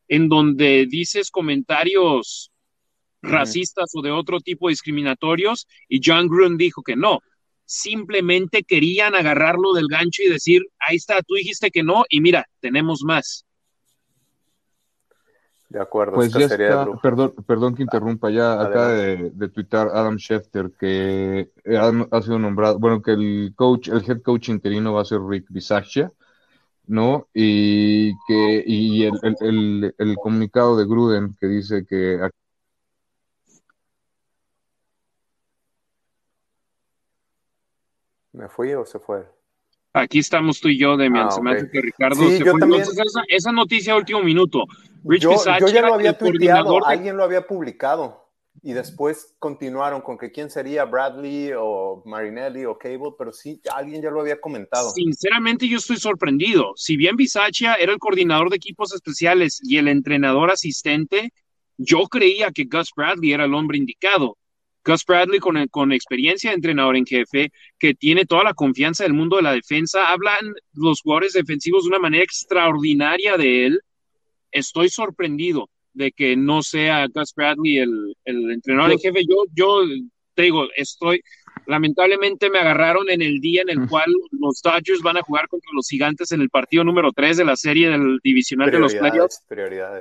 en 0.07 0.29
donde 0.29 0.85
dices 0.87 1.31
comentarios 1.31 2.51
racistas 3.21 3.91
o 3.95 4.01
de 4.01 4.11
otro 4.11 4.39
tipo 4.39 4.69
discriminatorios 4.69 5.67
y 5.87 6.01
John 6.03 6.27
Gruden 6.27 6.57
dijo 6.57 6.83
que 6.83 6.95
no. 6.95 7.19
Simplemente 7.69 8.63
querían 8.63 9.13
agarrarlo 9.13 9.73
del 9.73 9.87
gancho 9.89 10.23
y 10.23 10.29
decir, 10.29 10.63
ahí 10.79 10.95
está, 10.95 11.21
tú 11.21 11.35
dijiste 11.35 11.69
que 11.69 11.83
no 11.83 12.05
y 12.09 12.21
mira, 12.21 12.47
tenemos 12.61 13.01
más. 13.03 13.45
De 15.69 15.81
acuerdo. 15.81 16.13
Pues 16.13 16.31
ya 16.31 16.45
está, 16.45 16.87
perdón, 17.01 17.33
perdón 17.45 17.75
que 17.75 17.83
interrumpa, 17.83 18.29
ya 18.29 18.53
acá 18.61 18.87
de, 18.87 19.31
de 19.31 19.49
tuitar 19.49 19.89
Adam 19.89 20.17
Schefter 20.17 20.71
que 20.79 21.51
ha, 21.77 22.21
sido 22.21 22.39
nombrado, 22.39 22.79
bueno, 22.79 23.01
que 23.01 23.11
el 23.11 23.51
coach, 23.53 23.89
el 23.89 24.01
head 24.09 24.21
coach 24.21 24.47
interino 24.47 24.93
va 24.93 25.01
a 25.01 25.05
ser 25.05 25.19
Rick 25.19 25.47
Bisaccia, 25.49 26.09
¿no? 26.85 27.27
Y 27.33 28.13
que 28.27 28.63
y 28.65 29.03
el, 29.03 29.19
el, 29.41 29.95
el, 29.97 30.15
comunicado 30.15 30.77
de 30.77 30.85
Gruden 30.85 31.35
que 31.37 31.47
dice 31.47 31.85
que 31.85 32.17
¿Me 38.37 38.47
fui 38.47 38.71
o 38.75 38.85
se 38.85 38.99
fue? 38.99 39.25
Aquí 39.93 40.19
estamos 40.19 40.61
tú 40.61 40.67
y 40.67 40.77
yo, 40.77 40.95
Demian. 40.95 41.27
Ah, 41.27 41.31
se 41.31 41.41
me 41.41 41.53
hace 41.53 41.71
que 41.71 41.81
Ricardo 41.81 42.29
se 42.29 42.45
fue. 42.45 42.77
esa, 42.77 43.23
esa, 43.29 43.51
noticia 43.51 43.95
último 43.95 44.21
minuto. 44.21 44.65
Rich 45.03 45.23
yo, 45.23 45.31
yo 45.59 45.67
ya 45.69 45.81
lo 45.81 45.95
había 45.95 46.15
tuiteado, 46.15 46.85
alguien 46.85 47.17
lo 47.17 47.23
había 47.23 47.47
publicado. 47.47 48.27
Y 48.61 48.73
después 48.73 49.35
continuaron 49.39 50.01
con 50.01 50.19
que 50.19 50.31
quién 50.31 50.51
sería 50.51 50.85
Bradley 50.85 51.51
o 51.57 52.03
Marinelli 52.05 52.65
o 52.65 52.77
Cable, 52.77 53.13
pero 53.17 53.31
sí, 53.31 53.59
alguien 53.73 54.03
ya 54.03 54.11
lo 54.11 54.21
había 54.21 54.39
comentado. 54.39 54.91
Sinceramente, 54.91 55.67
yo 55.67 55.77
estoy 55.77 55.97
sorprendido. 55.97 56.73
Si 56.75 56.95
bien 56.95 57.15
Bisaccia 57.15 57.73
era 57.75 57.91
el 57.91 57.99
coordinador 57.99 58.51
de 58.51 58.57
equipos 58.57 58.93
especiales 58.93 59.61
y 59.63 59.77
el 59.77 59.87
entrenador 59.87 60.51
asistente, 60.51 61.31
yo 61.77 62.03
creía 62.03 62.51
que 62.51 62.65
Gus 62.65 62.91
Bradley 62.95 63.33
era 63.33 63.45
el 63.45 63.53
hombre 63.55 63.79
indicado. 63.79 64.37
Gus 64.87 65.05
Bradley 65.05 65.39
con, 65.39 65.67
con 65.67 65.91
experiencia 65.91 66.49
de 66.49 66.55
entrenador 66.55 66.95
en 66.95 67.05
jefe, 67.05 67.51
que 67.77 67.93
tiene 67.93 68.25
toda 68.25 68.43
la 68.43 68.53
confianza 68.53 69.03
del 69.03 69.13
mundo 69.13 69.35
de 69.35 69.43
la 69.43 69.51
defensa, 69.51 70.11
hablan 70.11 70.53
los 70.73 71.01
jugadores 71.01 71.33
defensivos 71.33 71.83
de 71.83 71.89
una 71.89 71.99
manera 71.99 72.23
extraordinaria 72.23 73.35
de 73.37 73.65
él. 73.65 73.81
Estoy 74.51 74.89
sorprendido 74.89 75.69
de 75.93 76.11
que 76.11 76.37
no 76.37 76.61
sea 76.61 77.07
Gus 77.13 77.33
Bradley 77.35 77.79
el, 77.79 78.15
el 78.23 78.51
entrenador 78.51 78.93
en 78.93 78.99
jefe. 78.99 79.23
Yo, 79.27 79.43
yo 79.53 79.81
te 80.37 80.43
digo, 80.43 80.67
estoy, 80.75 81.21
lamentablemente 81.65 82.49
me 82.51 82.59
agarraron 82.59 83.09
en 83.09 83.23
el 83.23 83.39
día 83.39 83.63
en 83.63 83.69
el 83.69 83.89
cual 83.89 84.05
los 84.31 84.61
Dodgers 84.61 85.01
van 85.01 85.17
a 85.17 85.23
jugar 85.23 85.47
contra 85.47 85.71
los 85.73 85.87
Gigantes 85.89 86.31
en 86.31 86.41
el 86.41 86.49
partido 86.49 86.83
número 86.83 87.11
3 87.11 87.37
de 87.37 87.45
la 87.45 87.55
serie 87.55 87.89
del 87.89 88.19
divisional 88.23 88.69
de 88.69 88.79
los 88.79 88.93
playoffs. 88.93 89.43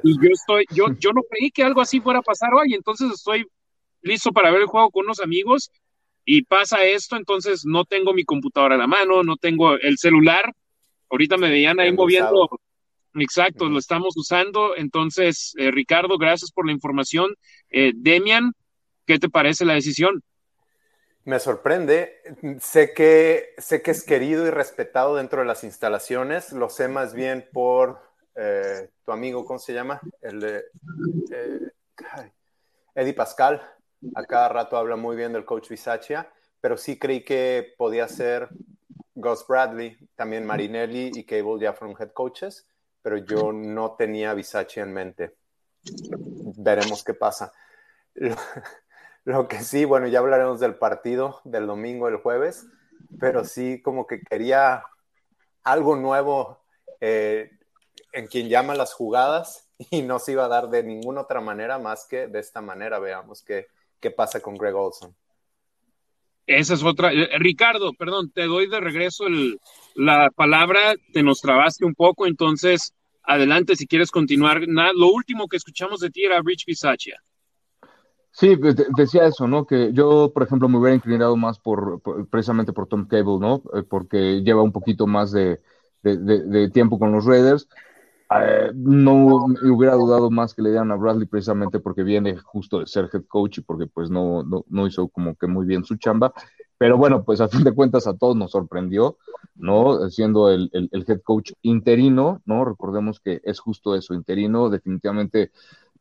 Y 0.05 0.15
yo 0.15 0.31
estoy, 0.31 0.67
yo, 0.71 0.87
yo 0.99 1.13
no 1.13 1.23
creí 1.23 1.51
que 1.51 1.65
algo 1.65 1.81
así 1.81 2.01
fuera 2.01 2.19
a 2.19 2.23
pasar 2.23 2.51
hoy, 2.53 2.75
entonces 2.75 3.11
estoy 3.11 3.47
listo 4.07 4.33
para 4.33 4.51
ver 4.51 4.63
el 4.63 4.67
juego 4.67 4.91
con 4.91 5.05
unos 5.05 5.21
amigos 5.21 5.71
y 6.29 6.43
pasa 6.43 6.85
esto, 6.85 7.17
entonces 7.17 7.65
no 7.65 7.85
tengo 7.85 8.13
mi 8.13 8.25
computadora 8.25 8.75
a 8.75 8.79
la 8.79 8.89
mano, 8.89 9.23
no 9.23 9.37
tengo 9.37 9.75
el 9.75 9.97
celular. 9.97 10.53
Ahorita 11.09 11.37
me 11.37 11.49
veían 11.49 11.79
ahí 11.79 11.93
moviendo. 11.93 12.49
Exacto, 13.15 13.69
lo 13.69 13.79
estamos 13.79 14.17
usando. 14.17 14.77
Entonces, 14.77 15.55
eh, 15.57 15.71
Ricardo, 15.71 16.19
gracias 16.19 16.51
por 16.51 16.67
la 16.67 16.73
información. 16.73 17.33
Eh, 17.71 17.93
Demian, 17.95 18.53
¿qué 19.07 19.21
te 19.21 19.29
parece 19.29 19.65
la 19.65 19.75
decisión? 19.75 20.21
Me 21.25 21.39
sorprende. 21.39 22.21
Sé 22.61 22.93
que, 22.93 23.55
sé 23.59 23.81
que 23.83 23.93
es 23.93 24.03
querido 24.03 24.47
y 24.49 24.51
respetado 24.51 25.15
dentro 25.15 25.41
de 25.41 25.47
las 25.47 25.63
instalaciones. 25.63 26.53
Lo 26.53 26.69
sé 26.69 26.89
más 26.89 27.15
bien 27.15 27.49
por 27.53 28.01
eh, 28.35 28.91
tu 29.05 29.13
amigo, 29.13 29.45
¿cómo 29.45 29.61
se 29.61 29.75
llama? 29.75 30.01
El 30.21 30.41
de 30.41 30.65
Eddie 32.97 33.15
Pascal 33.15 33.76
a 34.15 34.25
cada 34.25 34.49
rato 34.49 34.77
habla 34.77 34.97
muy 34.97 35.17
bien 35.17 35.33
del 35.33 35.45
coach 35.45 35.69
Bisaccia, 35.69 36.31
pero 36.61 36.77
sí 36.77 36.99
creí 36.99 37.25
que 37.25 37.75
podía 37.77 38.09
ser 38.09 38.49
Gus 39.15 39.47
Bradley, 39.47 39.97
también 40.15 40.47
Marinelli 40.47 41.11
y 41.15 41.25
Cable 41.25 41.61
ya 41.61 41.73
fueron 41.73 41.97
head 41.99 42.13
coaches, 42.13 42.67
pero 43.03 43.17
yo 43.19 43.53
no 43.53 43.93
tenía 43.97 44.35
Bisaccia 44.35 44.83
en 44.83 44.93
mente. 44.93 45.37
Veremos 46.59 47.05
qué 47.05 47.15
pasa. 47.15 47.53
Lo, 49.25 49.47
que 49.49 49.61
sí, 49.61 49.85
bueno, 49.85 50.07
ya 50.07 50.19
hablaremos 50.19 50.61
del 50.61 50.75
partido 50.75 51.41
del 51.45 51.67
domingo, 51.67 52.09
el 52.09 52.17
jueves, 52.17 52.67
pero 53.19 53.45
sí 53.45 53.81
como 53.83 54.07
que 54.07 54.21
quería 54.21 54.83
algo 55.63 55.97
nuevo 55.97 56.61
eh, 57.01 57.51
en 58.13 58.27
quien 58.27 58.49
llama 58.49 58.75
las 58.75 58.93
jugadas 58.93 59.69
y 59.91 60.03
no 60.03 60.19
se 60.19 60.33
iba 60.33 60.45
a 60.45 60.49
dar 60.49 60.69
de 60.69 60.83
ninguna 60.83 61.23
otra 61.23 61.41
manera 61.41 61.79
más 61.79 62.07
que 62.07 62.27
de 62.27 62.41
esta 62.41 62.61
manera. 62.61 62.99
Veamos 62.99 63.43
qué, 63.43 63.69
qué 64.01 64.11
pasa 64.11 64.41
con 64.41 64.57
Greg 64.57 64.75
Olson. 64.75 65.15
Esa 66.47 66.75
es 66.75 66.85
otra. 66.85 67.13
Eh, 67.13 67.29
Ricardo, 67.39 67.93
perdón, 67.93 68.31
te 68.31 68.45
doy 68.45 68.69
de 68.69 68.81
regreso 68.81 69.25
la 69.95 70.31
palabra, 70.31 70.95
te 71.13 71.23
nos 71.23 71.41
trabaste 71.41 71.85
un 71.85 71.95
poco, 71.95 72.27
entonces 72.27 72.95
adelante 73.23 73.75
si 73.75 73.87
quieres 73.87 74.11
continuar. 74.11 74.63
lo 74.67 75.09
último 75.09 75.49
que 75.49 75.57
escuchamos 75.57 76.01
de 76.01 76.11
ti 76.11 76.25
era 76.25 76.41
Rich 76.45 76.65
Bisaccia. 76.67 77.21
Sí, 78.31 78.55
pues, 78.57 78.77
decía 78.95 79.27
eso, 79.27 79.49
¿no? 79.49 79.67
Que 79.67 79.93
yo, 79.93 80.31
por 80.33 80.43
ejemplo, 80.43 80.69
me 80.69 80.79
hubiera 80.79 80.95
inclinado 80.95 81.37
más 81.37 81.59
por, 81.59 82.03
precisamente 82.31 82.73
por 82.73 82.87
Tom 82.87 83.07
Cable, 83.09 83.39
¿no? 83.41 83.63
Eh, 83.75 83.83
porque 83.83 84.43
lleva 84.43 84.63
un 84.63 84.73
poquito 84.73 85.07
más 85.07 85.33
de, 85.33 85.59
de 86.03 86.71
tiempo 86.71 86.99
con 86.99 87.13
los 87.13 87.25
Raiders. 87.25 87.67
Eh, 88.29 88.73
no 88.75 89.47
me 89.47 89.71
hubiera 89.71 89.95
dudado 89.95 90.31
más 90.31 90.53
que 90.53 90.63
le 90.63 90.71
dieran 90.71 90.91
a 90.91 90.97
Bradley 90.97 91.27
precisamente 91.27 91.79
porque 91.79 92.03
viene 92.03 92.37
justo 92.37 92.81
de 92.81 92.87
ser 92.87 93.09
head 93.13 93.25
coach 93.29 93.59
y 93.59 93.61
porque 93.61 93.87
pues 93.87 94.11
no, 94.11 94.43
no, 94.43 94.87
hizo 94.87 95.09
como 95.09 95.37
que 95.37 95.47
muy 95.47 95.65
bien 95.65 95.85
su 95.85 95.97
chamba. 95.97 96.33
Pero 96.79 96.99
bueno, 96.99 97.25
pues 97.25 97.41
a 97.41 97.49
fin 97.49 97.63
de 97.63 97.73
cuentas 97.73 98.07
a 98.07 98.17
todos 98.17 98.37
nos 98.37 98.51
sorprendió, 98.51 99.17
¿no? 99.55 100.11
Siendo 100.11 100.51
el, 100.51 100.71
head 100.73 101.23
coach 101.23 101.53
interino, 101.63 102.43
¿no? 102.45 102.65
Recordemos 102.65 103.21
que 103.21 103.41
es 103.45 103.61
justo 103.61 103.95
eso, 103.95 104.13
interino. 104.13 104.69
Definitivamente 104.71 105.53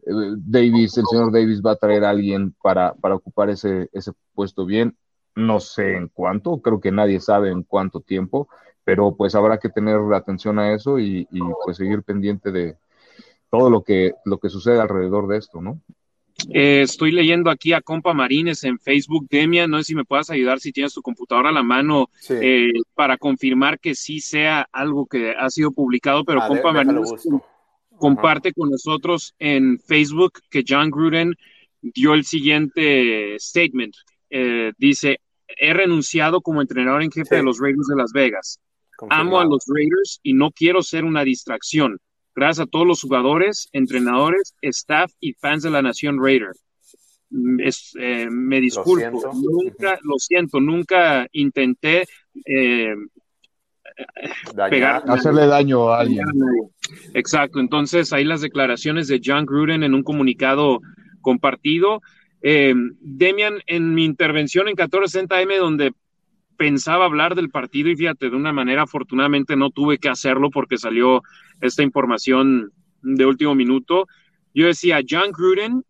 eh, 0.05 0.12
Davis, 0.38 0.98
el 0.98 1.05
señor 1.05 1.32
Davis 1.32 1.62
va 1.62 1.72
a 1.72 1.77
traer 1.77 2.03
a 2.03 2.10
alguien 2.10 2.55
para, 2.62 2.94
para 2.96 3.15
ocupar 3.15 3.50
ese, 3.51 3.89
ese 3.94 4.12
puesto 4.34 4.65
bien. 4.65 4.98
No 5.36 5.60
sé 5.60 5.96
en 5.96 6.08
cuánto, 6.08 6.60
creo 6.62 6.79
que 6.79 6.91
nadie 6.91 7.20
sabe 7.20 7.51
en 7.51 7.63
cuánto 7.63 8.01
tiempo, 8.01 8.48
pero 8.86 9.15
pues 9.15 9.36
habrá 9.36 9.58
que 9.58 9.70
tener 9.70 9.98
atención 10.13 10.60
a 10.60 10.74
eso 10.74 11.00
y, 11.00 11.27
pues 11.65 11.75
seguir 11.75 12.04
pendiente 12.04 12.51
de 12.51 12.77
todo 13.50 13.70
lo 13.70 13.84
que, 13.84 14.13
lo 14.24 14.38
que 14.38 14.50
sucede 14.50 14.80
alrededor 14.80 15.27
de 15.27 15.38
esto, 15.38 15.62
¿no? 15.62 15.82
Eh, 16.50 16.82
estoy 16.82 17.12
leyendo 17.12 17.50
aquí 17.50 17.74
a 17.74 17.82
Compa 17.82 18.13
Marines 18.13 18.63
en 18.65 18.77
Facebook, 18.77 19.27
Demia, 19.30 19.68
no 19.68 19.77
sé 19.77 19.86
si 19.86 19.96
me 19.96 20.04
puedas 20.04 20.30
ayudar 20.30 20.60
si 20.60 20.72
tienes 20.72 20.94
tu 20.94 21.01
computadora 21.01 21.50
a 21.50 21.54
la 21.54 21.63
mano 21.63 22.10
eh, 22.30 22.74
para 22.94 23.18
confirmar 23.18 23.80
que 23.80 23.96
sí 23.96 24.20
sea 24.20 24.68
algo 24.72 25.08
que 25.08 25.32
ha 25.32 25.50
sido 25.50 25.72
publicado, 25.72 26.25
pero 26.25 26.42
Compa 26.48 26.74
Marines 26.74 27.13
comparte 27.98 28.54
con 28.54 28.70
nosotros 28.70 29.34
en 29.39 29.80
Facebook 29.80 30.34
que 30.50 30.63
John 30.68 30.92
Gruden 30.92 31.34
dio 31.82 32.13
el 32.13 32.25
siguiente 32.25 33.38
statement. 33.39 33.96
Eh, 34.30 34.74
dice, 34.77 35.22
he 35.48 35.74
renunciado 35.74 36.42
como 36.42 36.62
entrenador 36.62 37.01
en 37.01 37.12
jefe 37.12 37.38
de 37.38 37.44
los 37.44 37.60
Raiders 37.60 37.88
de 37.88 37.96
Las 37.96 38.12
Vegas. 38.12 38.60
Amo 39.10 39.40
a 39.40 39.46
los 39.46 39.66
Raiders 39.68 40.20
y 40.24 40.34
no 40.34 40.52
quiero 40.52 40.82
ser 40.82 41.06
una 41.06 41.24
distracción. 41.24 42.00
Gracias 42.36 42.68
a 42.68 42.70
todos 42.70 42.86
los 42.86 43.02
jugadores, 43.02 43.70
entrenadores, 43.72 44.54
staff 44.62 45.12
y 45.20 45.34
fans 45.34 45.64
de 45.64 45.70
la 45.70 45.82
Nación 45.82 46.22
Raider. 46.22 46.52
Mm, 47.30 47.60
eh, 48.00 48.28
me 48.30 48.62
disculpo, 48.62 49.32
nunca, 49.34 49.98
lo 50.04 50.20
siento, 50.20 50.60
nunca 50.60 51.28
intenté 51.32 52.06
eh, 52.46 52.96
hacerle 55.08 55.48
daño 55.48 55.90
a 55.90 56.02
alguien. 56.02 56.25
Exacto, 57.14 57.60
entonces 57.60 58.14
ahí 58.14 58.24
las 58.24 58.42
declaraciones 58.42 59.08
de 59.08 59.22
John 59.24 59.46
Gruden 59.46 59.84
en 59.84 59.94
un 59.94 60.04
comunicado 60.04 60.82
compartido. 61.22 62.02
Eh, 62.42 62.75
Demian, 63.00 63.60
en 63.66 63.94
mi 63.94 64.06
intervención 64.06 64.68
en 64.68 64.75
1460M, 64.75 65.58
donde 65.58 65.94
pensaba 66.57 67.05
hablar 67.05 67.35
del 67.35 67.50
partido 67.50 67.89
y 67.89 67.95
fíjate, 67.95 68.29
de 68.29 68.35
una 68.35 68.53
manera 68.53 68.83
afortunadamente 68.83 69.55
no 69.55 69.69
tuve 69.69 69.97
que 69.97 70.09
hacerlo 70.09 70.50
porque 70.50 70.77
salió 70.77 71.21
esta 71.62 71.83
información 71.83 72.71
de 73.01 73.25
último 73.25 73.55
minuto. 73.55 74.07
Yo 74.53 74.67
decía, 74.67 75.01
John 75.07 75.31
Gruden, 75.31 75.83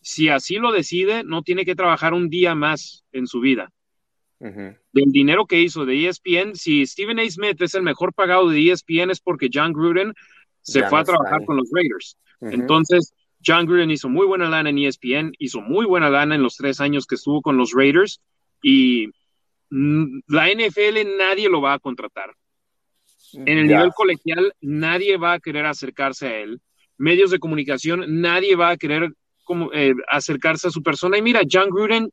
si 0.00 0.28
así 0.28 0.56
lo 0.56 0.72
decide, 0.72 1.24
no 1.24 1.42
tiene 1.42 1.64
que 1.64 1.74
trabajar 1.74 2.14
un 2.14 2.28
día 2.28 2.54
más 2.54 3.04
en 3.12 3.26
su 3.26 3.40
vida. 3.40 3.70
Del 4.40 5.10
dinero 5.10 5.46
que 5.46 5.62
hizo 5.62 5.86
de 5.86 6.06
ESPN, 6.06 6.54
si 6.54 6.84
Stephen 6.84 7.18
A. 7.18 7.30
Smith 7.30 7.62
es 7.62 7.74
el 7.74 7.82
mejor 7.82 8.12
pagado 8.12 8.50
de 8.50 8.70
ESPN 8.70 9.10
es 9.10 9.20
porque 9.20 9.48
John 9.52 9.72
Gruden 9.72 10.12
se 10.60 10.82
fue 10.82 11.00
a 11.00 11.04
trabajar 11.04 11.46
con 11.46 11.56
los 11.56 11.70
Raiders. 11.72 12.18
Entonces, 12.42 13.14
John 13.44 13.64
Gruden 13.64 13.90
hizo 13.90 14.10
muy 14.10 14.26
buena 14.26 14.48
lana 14.48 14.68
en 14.68 14.78
ESPN, 14.78 15.32
hizo 15.38 15.60
muy 15.60 15.86
buena 15.86 16.10
lana 16.10 16.34
en 16.34 16.42
los 16.42 16.56
tres 16.56 16.80
años 16.80 17.06
que 17.06 17.14
estuvo 17.14 17.40
con 17.40 17.56
los 17.56 17.72
Raiders 17.72 18.20
y 18.62 19.08
la 20.28 20.48
NFL 20.50 21.16
nadie 21.18 21.48
lo 21.48 21.60
va 21.60 21.74
a 21.74 21.78
contratar. 21.78 22.32
En 23.32 23.58
el 23.58 23.66
nivel 23.66 23.90
colegial, 23.92 24.54
nadie 24.60 25.16
va 25.16 25.32
a 25.32 25.40
querer 25.40 25.66
acercarse 25.66 26.26
a 26.28 26.38
él. 26.38 26.60
Medios 26.96 27.32
de 27.32 27.40
comunicación, 27.40 28.04
nadie 28.20 28.54
va 28.54 28.70
a 28.70 28.76
querer 28.76 29.12
como, 29.42 29.72
eh, 29.72 29.94
acercarse 30.08 30.68
a 30.68 30.70
su 30.70 30.82
persona. 30.82 31.18
Y 31.18 31.22
mira, 31.22 31.40
John 31.50 31.70
Gruden, 31.70 32.10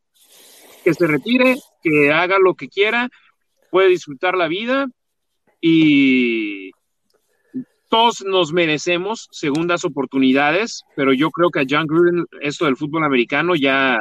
que 0.84 0.94
se 0.96 1.06
retire, 1.06 1.58
que 1.84 2.12
haga 2.12 2.40
lo 2.40 2.56
que 2.56 2.68
quiera, 2.68 3.10
puede 3.70 3.90
disfrutar 3.90 4.36
la 4.36 4.48
vida 4.48 4.88
y 5.62 6.72
todos 7.90 8.24
nos 8.26 8.52
merecemos 8.52 9.28
segundas 9.32 9.86
oportunidades, 9.86 10.84
pero 10.96 11.14
yo 11.14 11.30
creo 11.30 11.52
que 11.52 11.60
a 11.60 11.66
John 11.70 11.86
Gruden 11.86 12.26
esto 12.42 12.66
del 12.66 12.78
fútbol 12.78 13.04
americano 13.04 13.54
ya, 13.56 14.00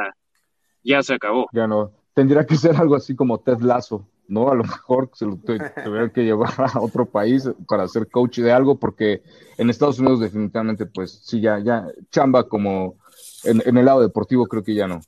ya 0.81 1.03
se 1.03 1.13
acabó. 1.13 1.47
Ya 1.53 1.67
no. 1.67 2.00
Tendría 2.13 2.45
que 2.45 2.55
ser 2.55 2.75
algo 2.75 2.95
así 2.95 3.15
como 3.15 3.39
Ted 3.39 3.59
Lasso, 3.61 4.05
¿no? 4.27 4.49
A 4.49 4.55
lo 4.55 4.63
mejor 4.63 5.09
se 5.13 5.25
lo 5.25 5.37
tendría 5.37 6.09
que 6.13 6.23
llevar 6.23 6.53
a 6.57 6.81
otro 6.81 7.05
país 7.05 7.49
para 7.67 7.87
ser 7.87 8.09
coach 8.09 8.39
de 8.39 8.51
algo, 8.51 8.79
porque 8.79 9.23
en 9.57 9.69
Estados 9.69 9.99
Unidos 9.99 10.19
definitivamente, 10.19 10.85
pues 10.85 11.21
sí, 11.23 11.39
ya, 11.39 11.59
ya 11.59 11.87
chamba 12.11 12.47
como 12.47 12.95
en, 13.43 13.61
en 13.65 13.77
el 13.77 13.85
lado 13.85 14.01
deportivo 14.01 14.45
creo 14.47 14.63
que 14.63 14.75
ya 14.75 14.87
no. 14.87 15.01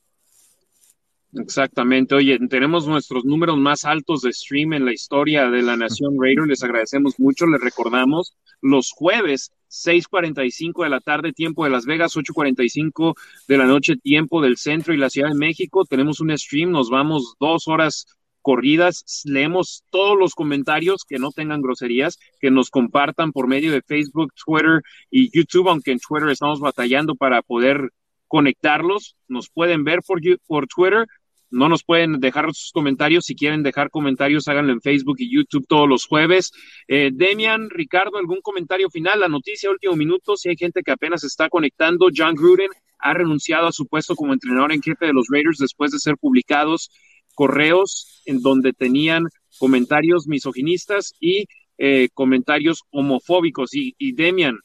Exactamente. 1.35 2.13
Oye, 2.15 2.37
tenemos 2.47 2.87
nuestros 2.87 3.25
números 3.25 3.57
más 3.57 3.85
altos 3.85 4.21
de 4.21 4.31
stream 4.31 4.73
en 4.73 4.85
la 4.85 4.93
historia 4.93 5.49
de 5.49 5.63
la 5.63 5.75
Nación 5.75 6.15
Raider. 6.19 6.45
Les 6.45 6.63
agradecemos 6.63 7.19
mucho. 7.19 7.47
Les 7.47 7.59
recordamos 7.59 8.35
los 8.61 8.91
jueves, 8.91 9.51
6:45 9.73 10.83
de 10.83 10.89
la 10.89 10.99
tarde, 10.99 11.33
tiempo 11.33 11.63
de 11.63 11.71
Las 11.71 11.85
Vegas, 11.85 12.15
8:45 12.15 13.15
de 13.47 13.57
la 13.57 13.65
noche, 13.65 13.95
tiempo 13.97 14.41
del 14.41 14.57
centro 14.57 14.93
y 14.93 14.97
la 14.97 15.09
Ciudad 15.09 15.29
de 15.29 15.35
México. 15.35 15.85
Tenemos 15.85 16.19
un 16.19 16.37
stream. 16.37 16.71
Nos 16.71 16.89
vamos 16.89 17.35
dos 17.39 17.67
horas 17.67 18.05
corridas. 18.41 19.23
Leemos 19.25 19.83
todos 19.89 20.17
los 20.17 20.35
comentarios 20.35 21.05
que 21.07 21.17
no 21.17 21.31
tengan 21.31 21.61
groserías, 21.61 22.19
que 22.39 22.51
nos 22.51 22.69
compartan 22.69 23.31
por 23.31 23.47
medio 23.47 23.71
de 23.71 23.81
Facebook, 23.81 24.33
Twitter 24.45 24.81
y 25.09 25.35
YouTube, 25.35 25.69
aunque 25.69 25.91
en 25.91 25.99
Twitter 25.99 26.29
estamos 26.29 26.59
batallando 26.59 27.15
para 27.15 27.41
poder 27.41 27.89
conectarlos. 28.27 29.15
Nos 29.27 29.49
pueden 29.49 29.83
ver 29.83 30.01
por, 30.05 30.19
por 30.45 30.67
Twitter 30.67 31.07
no 31.53 31.69
nos 31.69 31.83
pueden 31.83 32.19
dejar 32.19 32.53
sus 32.53 32.71
comentarios. 32.71 33.25
Si 33.25 33.35
quieren 33.35 33.63
dejar 33.63 33.89
comentarios, 33.89 34.47
háganlo 34.47 34.73
en 34.73 34.81
Facebook 34.81 35.17
y 35.19 35.33
YouTube 35.33 35.65
todos 35.67 35.87
los 35.87 36.05
jueves. 36.05 36.51
Eh, 36.87 37.11
Demian, 37.13 37.69
Ricardo, 37.69 38.17
¿algún 38.17 38.41
comentario 38.41 38.89
final? 38.89 39.19
La 39.19 39.29
noticia, 39.29 39.69
último 39.69 39.95
minuto. 39.95 40.35
Si 40.35 40.49
hay 40.49 40.57
gente 40.57 40.81
que 40.83 40.91
apenas 40.91 41.23
está 41.23 41.49
conectando, 41.49 42.07
John 42.15 42.35
Gruden 42.35 42.69
ha 42.97 43.13
renunciado 43.13 43.67
a 43.67 43.71
su 43.71 43.85
puesto 43.85 44.15
como 44.15 44.33
entrenador 44.33 44.73
en 44.73 44.81
jefe 44.81 45.05
de 45.05 45.13
los 45.13 45.27
Raiders 45.29 45.57
después 45.59 45.91
de 45.91 45.99
ser 45.99 46.17
publicados 46.17 46.89
correos 47.35 48.21
en 48.25 48.41
donde 48.41 48.73
tenían 48.73 49.27
comentarios 49.59 50.27
misoginistas 50.27 51.13
y 51.19 51.45
eh, 51.77 52.09
comentarios 52.13 52.81
homofóbicos. 52.89 53.71
Y, 53.73 54.13
Demian, 54.13 54.57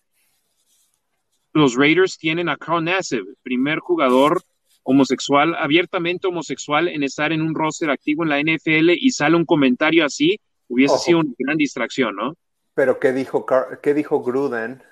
los 1.53 1.75
Raiders 1.75 2.17
tienen 2.17 2.49
a 2.49 2.57
Carl 2.57 2.85
Nassib, 2.85 3.25
primer 3.43 3.81
jugador 3.81 4.43
homosexual, 4.91 5.55
abiertamente 5.55 6.29
homosexual, 6.29 6.89
en 6.89 7.03
estar 7.03 7.31
en 7.31 7.43
un 7.43 7.55
roster 7.55 7.91
activo 7.91 8.25
en 8.25 8.31
la 8.31 8.41
NFL 8.41 8.93
y 8.93 9.11
sale 9.11 9.37
un 9.37 9.45
comentario 9.45 10.03
así, 10.03 10.41
hubiese 10.67 10.97
sido 10.97 11.19
una 11.19 11.35
gran 11.39 11.59
distracción, 11.59 12.17
¿no? 12.17 12.35
Pero 12.73 12.99
¿qué 12.99 13.13
dijo, 13.13 13.45
qué 13.83 13.93
dijo 13.93 14.23
Gruden 14.23 14.83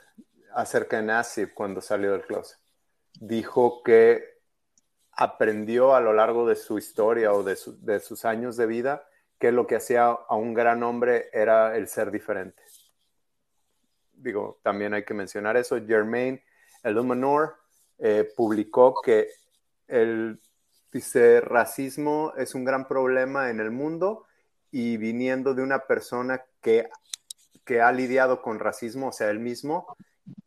acerca 0.55 0.99
de 0.99 1.05
Nassib 1.05 1.55
cuando 1.55 1.81
salió 1.81 2.13
del 2.13 2.27
closet? 2.27 2.59
Dijo 3.19 3.83
que 3.83 4.23
aprendió 5.13 5.95
a 5.95 6.03
lo 6.03 6.13
largo 6.13 6.47
de 6.47 6.57
su 6.57 6.77
historia 6.77 7.33
o 7.33 7.43
de, 7.43 7.57
de 7.81 8.01
sus 8.01 8.27
años 8.27 8.59
de 8.59 8.67
vida 8.67 9.09
que 9.39 9.51
lo 9.51 9.67
que 9.67 9.77
hacía 9.77 10.09
a 10.09 10.37
un 10.37 10.53
gran 10.53 10.83
hombre 10.83 11.31
era 11.33 11.75
el 11.75 11.89
ser 11.89 12.11
diferente. 12.11 12.63
Digo, 14.13 14.61
también 14.63 14.93
hay 14.93 15.05
que 15.05 15.15
mencionar 15.15 15.57
eso. 15.57 15.79
Jermaine 15.87 16.43
Illuminor 16.85 17.57
eh, 17.99 18.31
publicó 18.37 19.01
que 19.03 19.31
el, 19.89 20.41
dice, 20.93 21.41
racismo 21.41 22.33
es 22.37 22.55
un 22.55 22.65
gran 22.65 22.87
problema 22.87 23.51
en 23.51 23.61
el 23.61 23.71
mundo 23.71 24.25
y 24.71 24.97
viniendo 24.97 25.55
de 25.55 25.63
una 25.63 25.81
persona 25.87 26.45
que, 26.61 26.89
que 27.65 27.81
ha 27.81 27.93
lidiado 27.93 28.43
con 28.43 28.59
racismo, 28.59 29.09
o 29.09 29.13
sea, 29.13 29.31
él 29.31 29.39
mismo, 29.39 29.97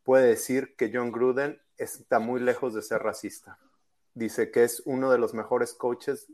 puede 0.04 0.28
decir 0.28 0.76
que 0.76 0.92
John 0.94 1.12
Gruden 1.12 1.62
está 1.78 2.20
muy 2.20 2.40
lejos 2.42 2.74
de 2.74 2.82
ser 2.82 3.02
racista. 3.02 3.58
Dice 4.14 4.52
que 4.52 4.64
es 4.64 4.82
uno 4.86 5.12
de 5.12 5.18
los 5.18 5.34
mejores 5.34 5.74
coaches 5.74 6.28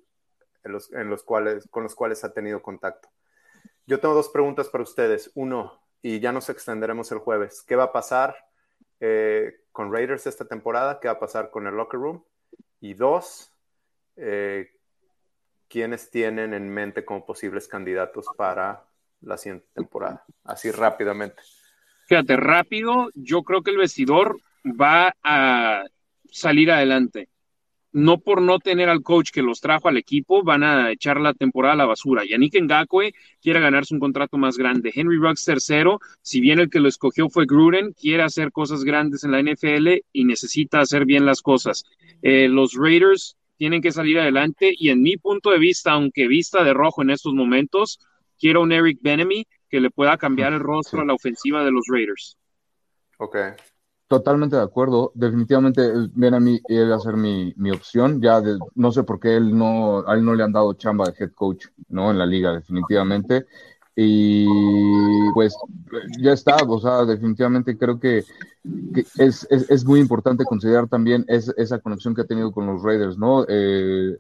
en 0.64 0.72
los, 0.72 1.24
con 1.24 1.84
los 1.84 1.96
cuales 1.96 2.24
ha 2.24 2.34
tenido 2.34 2.62
contacto. 2.62 3.10
Yo 3.86 4.00
tengo 4.00 4.16
dos 4.16 4.30
preguntas 4.30 4.70
para 4.70 4.84
ustedes. 4.84 5.32
Uno, 5.36 5.80
y 6.02 6.20
ya 6.20 6.32
nos 6.32 6.50
extenderemos 6.50 7.12
el 7.12 7.20
jueves. 7.20 7.62
¿Qué 7.62 7.76
va 7.76 7.86
a 7.86 7.92
pasar 7.92 8.36
eh, 9.00 9.62
con 9.72 9.94
Raiders 9.94 10.26
esta 10.26 10.46
temporada? 10.46 11.00
¿Qué 11.00 11.08
va 11.08 11.16
a 11.16 11.20
pasar 11.20 11.52
con 11.52 11.68
el 11.68 11.76
locker 11.76 12.00
room? 12.00 12.24
Y 12.82 12.94
dos, 12.94 13.52
eh, 14.16 14.70
¿quiénes 15.68 16.10
tienen 16.10 16.54
en 16.54 16.70
mente 16.70 17.04
como 17.04 17.26
posibles 17.26 17.68
candidatos 17.68 18.26
para 18.38 18.86
la 19.22 19.38
siguiente 19.38 19.68
temporada? 19.74 20.24
Así 20.44 20.72
rápidamente. 20.72 21.42
Fíjate, 22.08 22.38
rápido, 22.38 23.10
yo 23.16 23.44
creo 23.44 23.64
que 23.64 23.72
el 23.72 23.78
vestidor 23.78 24.38
va 24.64 25.16
a 25.24 25.84
salir 26.32 26.72
adelante. 26.72 27.30
No 27.96 28.18
por 28.18 28.42
no 28.42 28.60
tener 28.60 28.90
al 28.90 29.04
coach 29.04 29.32
que 29.32 29.42
los 29.42 29.62
trajo 29.62 29.88
al 29.88 29.96
equipo, 29.96 30.44
van 30.44 30.64
a 30.64 30.92
echar 30.92 31.18
la 31.22 31.34
temporada 31.34 31.76
a 31.76 31.78
la 31.78 31.86
basura. 31.86 32.26
Yannick 32.26 32.62
Ngakwe 32.62 33.14
quiere 33.42 33.62
ganarse 33.62 33.94
un 33.94 34.02
contrato 34.02 34.38
más 34.38 34.58
grande. 34.58 34.92
Henry 34.94 35.16
Ruggs 35.16 35.46
tercero, 35.46 36.02
si 36.22 36.42
bien 36.42 36.60
el 36.60 36.70
que 36.70 36.82
lo 36.82 36.90
escogió 36.90 37.30
fue 37.30 37.46
Gruden, 37.46 37.94
quiere 37.94 38.24
hacer 38.24 38.52
cosas 38.52 38.84
grandes 38.84 39.24
en 39.24 39.32
la 39.32 39.42
NFL 39.42 40.04
y 40.12 40.26
necesita 40.26 40.82
hacer 40.82 41.06
bien 41.06 41.26
las 41.26 41.42
cosas. 41.42 41.86
Eh, 42.22 42.50
los 42.50 42.74
Raiders 42.74 43.38
tienen 43.56 43.82
que 43.82 43.94
salir 43.94 44.20
adelante 44.20 44.74
y 44.78 44.90
en 44.90 45.02
mi 45.02 45.16
punto 45.16 45.52
de 45.52 45.60
vista, 45.60 45.94
aunque 45.94 46.28
vista 46.28 46.66
de 46.66 46.74
rojo 46.74 47.02
en 47.02 47.12
estos 47.12 47.34
momentos, 47.34 48.00
quiero 48.38 48.62
un 48.62 48.74
Eric 48.74 49.00
Benemy 49.02 49.48
que 49.70 49.80
le 49.80 49.90
pueda 49.90 50.18
cambiar 50.18 50.52
el 50.52 50.60
rostro 50.60 51.00
a 51.00 51.06
la 51.06 51.14
ofensiva 51.14 51.64
de 51.64 51.72
los 51.72 51.86
Raiders. 51.90 52.38
Ok. 53.20 53.38
Totalmente 54.08 54.56
de 54.56 54.62
acuerdo. 54.62 55.12
Definitivamente 55.16 55.82
Benemy 56.14 56.62
va 56.90 56.96
a 56.96 57.00
ser 57.00 57.16
mi, 57.16 57.54
mi 57.58 57.72
opción. 57.72 58.22
Ya 58.22 58.42
no 58.76 58.92
sé 58.92 59.04
por 59.04 59.20
qué 59.20 59.36
él 59.36 59.58
no, 59.58 60.08
a 60.08 60.14
él 60.14 60.24
no 60.24 60.36
le 60.36 60.44
han 60.44 60.52
dado 60.52 60.74
chamba 60.74 61.06
de 61.06 61.16
head 61.18 61.32
coach, 61.32 61.66
¿no? 61.90 62.12
En 62.12 62.20
la 62.20 62.26
liga, 62.26 62.54
definitivamente. 62.54 63.48
Y 63.96 64.46
pues 65.34 65.56
ya 66.20 66.34
está, 66.34 66.58
o 66.58 66.80
sea, 66.82 67.06
definitivamente 67.06 67.78
creo 67.78 67.98
que, 68.00 68.26
es, 69.18 69.48
es, 69.50 69.70
es, 69.70 69.86
muy 69.86 70.02
importante 70.02 70.44
considerar 70.44 70.90
también 70.90 71.26
esa 71.30 71.80
conexión 71.80 72.14
que 72.14 72.22
ha 72.22 72.28
tenido 72.28 72.52
con 72.52 72.66
los 72.66 72.84
Raiders, 72.84 73.18
¿no? 73.18 73.46
Eh, 73.48 74.18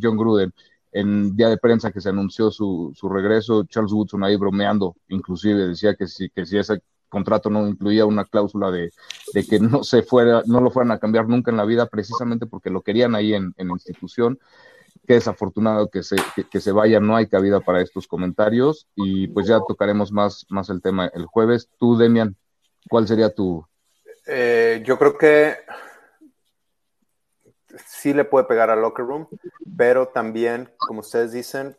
John 0.00 0.18
Gruden, 0.18 0.52
en 0.92 1.34
día 1.34 1.48
de 1.48 1.56
prensa 1.56 1.90
que 1.90 2.00
se 2.02 2.10
anunció 2.10 2.50
su, 2.50 2.92
su 2.94 3.08
regreso, 3.08 3.64
Charles 3.64 3.92
Woodson 3.92 4.22
ahí 4.22 4.36
bromeando, 4.36 4.96
inclusive 5.08 5.68
decía 5.68 5.94
que 5.94 6.06
si, 6.06 6.28
que 6.28 6.44
si 6.44 6.58
ese 6.58 6.82
contrato 7.08 7.50
no 7.50 7.66
incluía 7.68 8.06
una 8.06 8.24
cláusula 8.24 8.70
de, 8.70 8.90
de, 9.32 9.46
que 9.46 9.60
no 9.60 9.84
se 9.84 10.02
fuera, 10.02 10.42
no 10.46 10.60
lo 10.60 10.70
fueran 10.70 10.92
a 10.92 10.98
cambiar 10.98 11.28
nunca 11.28 11.50
en 11.50 11.56
la 11.56 11.64
vida, 11.64 11.86
precisamente 11.86 12.46
porque 12.46 12.70
lo 12.70 12.82
querían 12.82 13.14
ahí 13.14 13.34
en, 13.34 13.54
en 13.56 13.68
la 13.68 13.74
institución 13.74 14.38
qué 15.06 15.14
desafortunado 15.14 15.88
que 15.88 16.02
se, 16.02 16.16
que, 16.50 16.60
se 16.60 16.72
vaya, 16.72 17.00
no 17.00 17.16
hay 17.16 17.28
cabida 17.28 17.60
para 17.60 17.80
estos 17.80 18.06
comentarios 18.06 18.88
y 18.94 19.28
pues 19.28 19.46
ya 19.46 19.60
tocaremos 19.66 20.12
más, 20.12 20.46
más 20.48 20.68
el 20.68 20.82
tema 20.82 21.10
el 21.14 21.26
jueves. 21.26 21.70
Tú, 21.78 21.96
Demian, 21.96 22.36
¿cuál 22.88 23.06
sería 23.06 23.32
tu...? 23.32 23.64
Eh, 24.26 24.82
yo 24.84 24.98
creo 24.98 25.16
que 25.16 25.56
sí 27.86 28.12
le 28.12 28.24
puede 28.24 28.46
pegar 28.46 28.70
al 28.70 28.80
locker 28.80 29.06
room, 29.06 29.28
pero 29.76 30.08
también, 30.08 30.72
como 30.76 31.00
ustedes 31.00 31.32
dicen, 31.32 31.76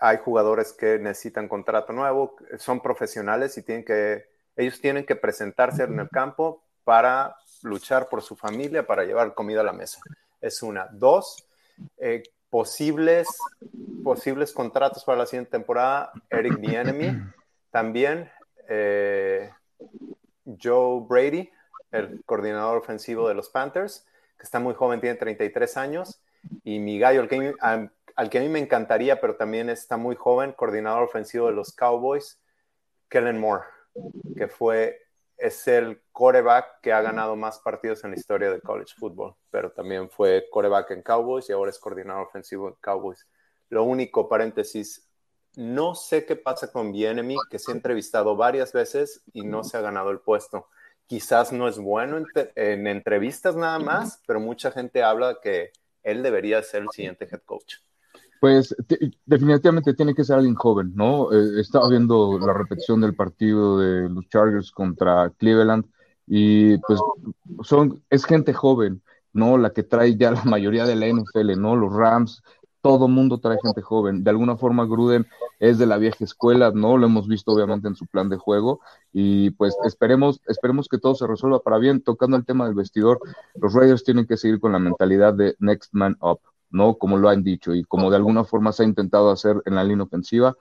hay 0.00 0.18
jugadores 0.18 0.72
que 0.72 0.98
necesitan 0.98 1.48
contrato 1.48 1.92
nuevo, 1.92 2.36
son 2.58 2.80
profesionales 2.80 3.58
y 3.58 3.62
tienen 3.62 3.84
que, 3.84 4.26
ellos 4.56 4.80
tienen 4.80 5.04
que 5.04 5.16
presentarse 5.16 5.84
en 5.84 5.98
el 5.98 6.08
campo 6.08 6.62
para 6.84 7.36
luchar 7.62 8.08
por 8.08 8.22
su 8.22 8.36
familia, 8.36 8.86
para 8.86 9.04
llevar 9.04 9.34
comida 9.34 9.60
a 9.60 9.64
la 9.64 9.72
mesa. 9.72 10.00
Es 10.40 10.62
una. 10.62 10.88
Dos, 10.92 11.46
eh, 11.96 12.22
posibles, 12.54 13.26
posibles 14.04 14.52
contratos 14.52 15.04
para 15.04 15.18
la 15.18 15.26
siguiente 15.26 15.50
temporada, 15.50 16.12
Eric 16.30 16.60
Bienemy, 16.60 17.20
también 17.72 18.30
eh, 18.68 19.50
Joe 20.62 21.04
Brady, 21.08 21.50
el 21.90 22.22
coordinador 22.24 22.78
ofensivo 22.78 23.26
de 23.26 23.34
los 23.34 23.48
Panthers, 23.48 24.06
que 24.36 24.44
está 24.44 24.60
muy 24.60 24.74
joven, 24.74 25.00
tiene 25.00 25.16
33 25.16 25.76
años, 25.76 26.20
y 26.62 26.78
mi 26.78 26.98
gallo, 27.00 27.22
al 27.22 27.28
que, 27.28 27.54
al 27.60 28.30
que 28.30 28.38
a 28.38 28.40
mí 28.40 28.48
me 28.48 28.60
encantaría, 28.60 29.20
pero 29.20 29.34
también 29.34 29.68
está 29.68 29.96
muy 29.96 30.14
joven, 30.14 30.52
coordinador 30.52 31.02
ofensivo 31.02 31.48
de 31.48 31.54
los 31.54 31.72
Cowboys, 31.72 32.40
Kellen 33.08 33.40
Moore, 33.40 33.64
que 34.36 34.48
fue 34.48 35.04
es 35.36 35.66
el 35.68 36.00
coreback 36.12 36.80
que 36.80 36.92
ha 36.92 37.02
ganado 37.02 37.36
más 37.36 37.58
partidos 37.58 38.04
en 38.04 38.12
la 38.12 38.16
historia 38.16 38.50
de 38.50 38.60
college 38.60 38.94
football, 38.96 39.34
pero 39.50 39.72
también 39.72 40.08
fue 40.08 40.46
coreback 40.50 40.92
en 40.92 41.02
Cowboys 41.02 41.48
y 41.48 41.52
ahora 41.52 41.70
es 41.70 41.78
coordinador 41.78 42.26
ofensivo 42.26 42.68
en 42.68 42.74
Cowboys. 42.80 43.26
Lo 43.68 43.84
único, 43.84 44.28
paréntesis, 44.28 45.08
No 45.56 45.94
sé 45.94 46.26
qué 46.26 46.34
pasa 46.34 46.72
con 46.72 46.90
Bienemy, 46.90 47.36
que 47.48 47.60
se 47.60 47.70
ha 47.70 47.74
entrevistado 47.74 48.34
varias 48.36 48.72
veces 48.72 49.22
y 49.32 49.42
no 49.42 49.62
se 49.62 49.76
ha 49.76 49.80
ganado 49.80 50.10
el 50.10 50.18
puesto. 50.18 50.68
Quizás 51.06 51.52
no 51.52 51.68
es 51.68 51.78
bueno 51.78 52.24
en, 52.56 52.86
entrevistas 52.88 53.54
nada 53.54 53.78
más, 53.78 54.20
pero 54.26 54.40
mucha 54.40 54.72
gente 54.72 55.04
habla 55.04 55.38
que 55.40 55.70
él 56.02 56.24
debería 56.24 56.60
ser 56.62 56.82
el 56.82 56.90
siguiente 56.90 57.28
head 57.30 57.42
coach. 57.42 57.76
Pues 58.44 58.76
definitivamente 59.24 59.94
tiene 59.94 60.14
que 60.14 60.22
ser 60.22 60.36
alguien 60.36 60.54
joven, 60.54 60.92
¿no? 60.94 61.32
Eh, 61.32 61.58
estaba 61.62 61.88
viendo 61.88 62.38
la 62.38 62.52
repetición 62.52 63.00
del 63.00 63.14
partido 63.14 63.78
de 63.78 64.10
los 64.10 64.28
Chargers 64.28 64.70
contra 64.70 65.30
Cleveland 65.38 65.86
y 66.26 66.76
pues 66.76 67.00
son, 67.62 68.02
es 68.10 68.26
gente 68.26 68.52
joven, 68.52 69.02
¿no? 69.32 69.56
La 69.56 69.70
que 69.70 69.82
trae 69.82 70.18
ya 70.18 70.30
la 70.30 70.44
mayoría 70.44 70.84
de 70.84 70.94
la 70.94 71.06
NFL, 71.06 71.58
¿no? 71.58 71.74
Los 71.74 71.94
Rams, 71.94 72.42
todo 72.82 73.08
mundo 73.08 73.38
trae 73.38 73.56
gente 73.62 73.80
joven. 73.80 74.22
De 74.22 74.28
alguna 74.28 74.58
forma, 74.58 74.84
Gruden 74.84 75.26
es 75.58 75.78
de 75.78 75.86
la 75.86 75.96
vieja 75.96 76.22
escuela, 76.22 76.70
¿no? 76.70 76.98
Lo 76.98 77.06
hemos 77.06 77.26
visto 77.26 77.50
obviamente 77.52 77.88
en 77.88 77.96
su 77.96 78.06
plan 78.06 78.28
de 78.28 78.36
juego 78.36 78.80
y 79.10 79.52
pues 79.52 79.74
esperemos, 79.86 80.42
esperemos 80.48 80.88
que 80.88 80.98
todo 80.98 81.14
se 81.14 81.26
resuelva 81.26 81.60
para 81.60 81.78
bien. 81.78 82.02
Tocando 82.02 82.36
el 82.36 82.44
tema 82.44 82.66
del 82.66 82.74
vestidor, 82.74 83.20
los 83.54 83.72
Raiders 83.72 84.04
tienen 84.04 84.26
que 84.26 84.36
seguir 84.36 84.60
con 84.60 84.72
la 84.72 84.78
mentalidad 84.78 85.32
de 85.32 85.56
next 85.60 85.94
man 85.94 86.18
up, 86.20 86.40
¿no? 86.74 86.94
Como 86.96 87.16
lo 87.16 87.28
han 87.28 87.42
dicho 87.42 87.74
y 87.74 87.84
como 87.84 88.10
de 88.10 88.16
alguna 88.16 88.44
forma 88.44 88.72
se 88.72 88.82
ha 88.82 88.86
intentado 88.86 89.30
hacer 89.30 89.62
en 89.64 89.76
la 89.76 89.84
línea 89.84 90.04
ofensiva. 90.04 90.56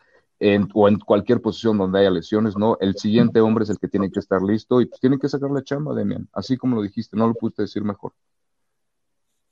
o 0.74 0.88
en 0.90 1.00
cualquier 1.00 1.42
posición 1.42 1.78
donde 1.78 2.00
haya 2.00 2.10
lesiones, 2.10 2.58
¿no? 2.58 2.78
El 2.82 2.96
siguiente 2.98 3.40
hombre 3.40 3.64
es 3.64 3.70
el 3.70 3.80
que 3.80 3.88
tiene 3.88 4.12
que 4.12 4.20
estar 4.20 4.42
listo 4.42 4.82
y 4.82 4.88
pues 4.88 5.00
tiene 5.00 5.18
que 5.18 5.30
sacar 5.30 5.50
la 5.52 5.64
chamba, 5.64 5.96
Demian. 5.96 6.28
Así 6.34 6.58
como 6.58 6.76
lo 6.76 6.82
dijiste, 6.82 7.16
no 7.16 7.28
lo 7.28 7.34
pudiste 7.34 7.62
decir 7.62 7.84
mejor. 7.84 8.12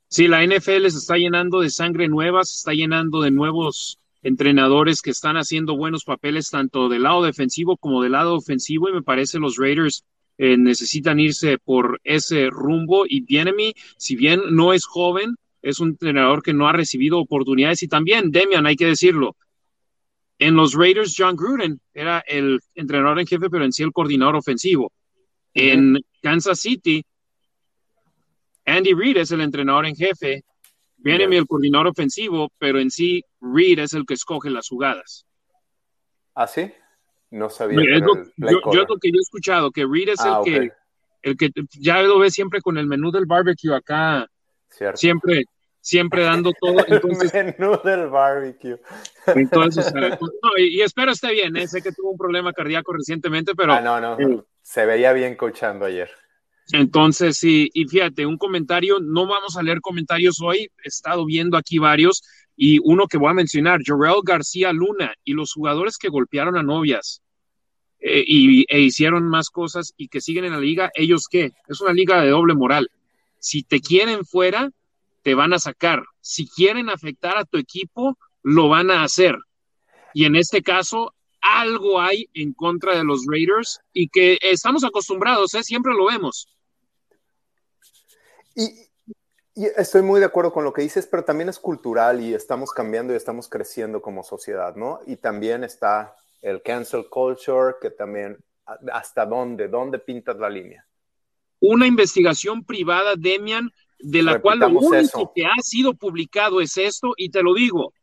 Sí, 0.08 0.28
la 0.28 0.44
NFL 0.44 0.88
se 0.88 0.98
está 0.98 1.16
llenando 1.16 1.60
de 1.60 1.70
sangre 1.70 2.08
nueva, 2.08 2.44
se 2.44 2.56
está 2.56 2.72
llenando 2.72 3.22
de 3.22 3.30
nuevos 3.30 3.98
entrenadores 4.22 5.00
que 5.00 5.10
están 5.10 5.36
haciendo 5.36 5.76
buenos 5.76 6.04
papeles 6.04 6.50
tanto 6.50 6.90
del 6.90 7.04
lado 7.04 7.22
defensivo 7.22 7.78
como 7.78 8.02
del 8.02 8.12
lado 8.12 8.36
ofensivo 8.36 8.90
y 8.90 8.92
me 8.92 9.02
parece 9.02 9.38
los 9.38 9.56
Raiders 9.56 10.04
eh, 10.38 10.56
necesitan 10.56 11.20
irse 11.20 11.58
por 11.58 12.00
ese 12.04 12.48
rumbo 12.50 13.04
y 13.06 13.20
Bienemy, 13.22 13.74
si 13.96 14.16
bien 14.16 14.40
no 14.50 14.72
es 14.72 14.84
joven, 14.86 15.36
es 15.62 15.80
un 15.80 15.90
entrenador 15.90 16.42
que 16.42 16.52
no 16.52 16.68
ha 16.68 16.72
recibido 16.72 17.18
oportunidades 17.18 17.82
y 17.82 17.88
también 17.88 18.30
Demian, 18.30 18.66
hay 18.66 18.76
que 18.76 18.86
decirlo, 18.86 19.36
en 20.38 20.56
los 20.56 20.74
Raiders 20.74 21.14
John 21.16 21.36
Gruden 21.36 21.80
era 21.94 22.22
el 22.26 22.60
entrenador 22.74 23.20
en 23.20 23.26
jefe, 23.26 23.48
pero 23.48 23.64
en 23.64 23.72
sí 23.72 23.82
el 23.82 23.92
coordinador 23.92 24.36
ofensivo. 24.36 24.92
En 25.54 25.98
Kansas 26.20 26.60
City 26.60 27.04
Andy 28.64 28.94
Reid 28.94 29.16
es 29.16 29.30
el 29.32 29.40
entrenador 29.40 29.86
en 29.86 29.96
jefe, 29.96 30.44
viene 30.96 31.36
el 31.36 31.46
coordinador 31.46 31.88
ofensivo, 31.88 32.50
pero 32.58 32.78
en 32.78 32.90
sí 32.90 33.24
Reid 33.40 33.80
es 33.80 33.92
el 33.92 34.06
que 34.06 34.14
escoge 34.14 34.50
las 34.50 34.68
jugadas. 34.68 35.26
¿Ah, 36.34 36.46
sí? 36.46 36.72
No 37.30 37.50
sabía. 37.50 37.98
yo, 37.98 38.06
yo, 38.36 38.84
lo 38.84 38.98
que 38.98 39.10
yo 39.10 39.18
he 39.18 39.20
escuchado, 39.20 39.70
que 39.70 39.86
Reid 39.86 40.10
es 40.10 40.20
el, 40.20 40.32
ah, 40.32 40.40
que, 40.44 40.72
el 41.22 41.36
que 41.36 41.50
ya 41.78 42.02
lo 42.02 42.18
ve 42.18 42.30
siempre 42.30 42.60
con 42.60 42.78
el 42.78 42.86
menú 42.86 43.10
del 43.10 43.26
barbecue 43.26 43.74
acá, 43.74 44.28
siempre 44.94 45.44
siempre 45.82 46.22
dando 46.22 46.52
todo. 46.58 46.76
Entonces, 46.88 47.34
el 47.34 47.54
menú 47.58 47.78
del 47.84 48.08
barbecue. 48.08 48.80
Entonces, 49.26 49.92
y, 50.56 50.80
espero 50.80 51.12
esté 51.12 51.32
bien, 51.32 51.56
¿eh? 51.56 51.68
sé 51.68 51.82
que 51.82 51.92
tuvo 51.92 52.12
un 52.12 52.18
problema 52.18 52.52
cardíaco 52.52 52.92
recientemente, 52.92 53.52
pero... 53.54 53.74
Ah, 53.74 53.80
no, 53.80 54.00
no, 54.00 54.18
eh, 54.18 54.42
se 54.62 54.86
veía 54.86 55.12
bien 55.12 55.36
coachando 55.36 55.84
ayer. 55.84 56.10
Entonces, 56.72 57.36
sí, 57.36 57.68
y 57.74 57.86
fíjate, 57.86 58.24
un 58.24 58.38
comentario, 58.38 58.98
no 59.00 59.26
vamos 59.26 59.56
a 59.56 59.62
leer 59.62 59.80
comentarios 59.80 60.40
hoy, 60.40 60.70
he 60.84 60.88
estado 60.88 61.26
viendo 61.26 61.56
aquí 61.58 61.78
varios, 61.78 62.22
y 62.56 62.78
uno 62.84 63.08
que 63.08 63.18
voy 63.18 63.30
a 63.30 63.34
mencionar, 63.34 63.80
Jorel 63.84 64.20
García 64.22 64.72
Luna 64.72 65.12
y 65.24 65.32
los 65.32 65.52
jugadores 65.52 65.98
que 65.98 66.08
golpearon 66.08 66.56
a 66.56 66.62
novias 66.62 67.22
eh, 67.98 68.22
y, 68.24 68.64
e 68.68 68.80
hicieron 68.80 69.28
más 69.28 69.50
cosas 69.50 69.92
y 69.96 70.08
que 70.08 70.20
siguen 70.20 70.44
en 70.44 70.52
la 70.52 70.60
liga, 70.60 70.90
¿ellos 70.94 71.26
qué? 71.28 71.50
Es 71.66 71.80
una 71.80 71.92
liga 71.92 72.22
de 72.22 72.30
doble 72.30 72.54
moral. 72.54 72.88
Si 73.42 73.64
te 73.64 73.80
quieren 73.80 74.24
fuera, 74.24 74.70
te 75.24 75.34
van 75.34 75.52
a 75.52 75.58
sacar. 75.58 76.04
Si 76.20 76.48
quieren 76.48 76.88
afectar 76.88 77.36
a 77.36 77.44
tu 77.44 77.58
equipo, 77.58 78.16
lo 78.44 78.68
van 78.68 78.92
a 78.92 79.02
hacer. 79.02 79.36
Y 80.14 80.26
en 80.26 80.36
este 80.36 80.62
caso, 80.62 81.12
algo 81.40 82.00
hay 82.00 82.30
en 82.34 82.52
contra 82.52 82.96
de 82.96 83.02
los 83.02 83.26
Raiders 83.26 83.80
y 83.92 84.08
que 84.08 84.38
estamos 84.42 84.84
acostumbrados, 84.84 85.54
¿eh? 85.54 85.64
siempre 85.64 85.92
lo 85.92 86.06
vemos. 86.06 86.46
Y, 88.54 88.86
estoy 89.76 90.02
muy 90.02 90.20
de 90.20 90.26
acuerdo 90.26 90.52
con 90.52 90.62
lo 90.62 90.72
que 90.72 90.82
dices, 90.82 91.08
pero 91.08 91.24
también 91.24 91.48
es 91.48 91.58
cultural 91.58 92.20
y 92.20 92.34
estamos 92.34 92.70
cambiando 92.70 93.12
y 93.12 93.16
estamos 93.16 93.48
creciendo 93.48 94.00
como 94.00 94.22
sociedad, 94.22 94.76
¿no? 94.76 95.00
Y 95.04 95.16
también 95.16 95.64
está 95.64 96.14
el 96.42 96.62
cancel 96.62 97.08
culture, 97.10 97.74
que 97.82 97.90
también, 97.90 98.38
¿hasta 98.92 99.26
dónde? 99.26 99.66
¿Dónde 99.66 99.98
pintas 99.98 100.38
la 100.38 100.48
línea? 100.48 100.86
Una 101.64 101.86
investigación 101.86 102.64
privada, 102.64 103.14
Demian, 103.16 103.70
de 104.00 104.24
la 104.24 104.40
cual 104.40 104.58
lo 104.58 104.68
único 104.68 105.32
que 105.32 105.46
ha 105.46 105.54
sido 105.62 105.94
publicado 105.94 106.60
es 106.60 106.76
esto, 106.76 107.14
y 107.16 107.30
te 107.30 107.40
lo 107.40 107.54
digo, 107.54 107.94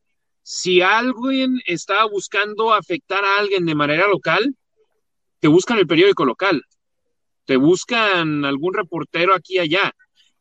si 0.41 0.82
alguien 0.82 1.60
está 1.65 2.06
buscando 2.06 2.74
afectar 2.74 3.26
a 3.26 3.38
alguien 3.38 3.65
de 3.65 3.76
manera 3.76 4.08
local, 4.08 4.56
te 5.41 5.50
buscan 5.50 5.78
el 5.78 5.88
periódico 5.88 6.24
local, 6.24 6.63
te 7.43 7.58
buscan 7.58 8.45
algún 8.45 8.74
reportero 8.74 9.36
aquí 9.36 9.56
y 9.56 9.60
allá. 9.60 9.93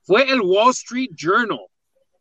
Fue 0.03 0.31
el 0.31 0.41
Wall 0.41 0.71
Street 0.71 1.11
Journal, 1.17 1.67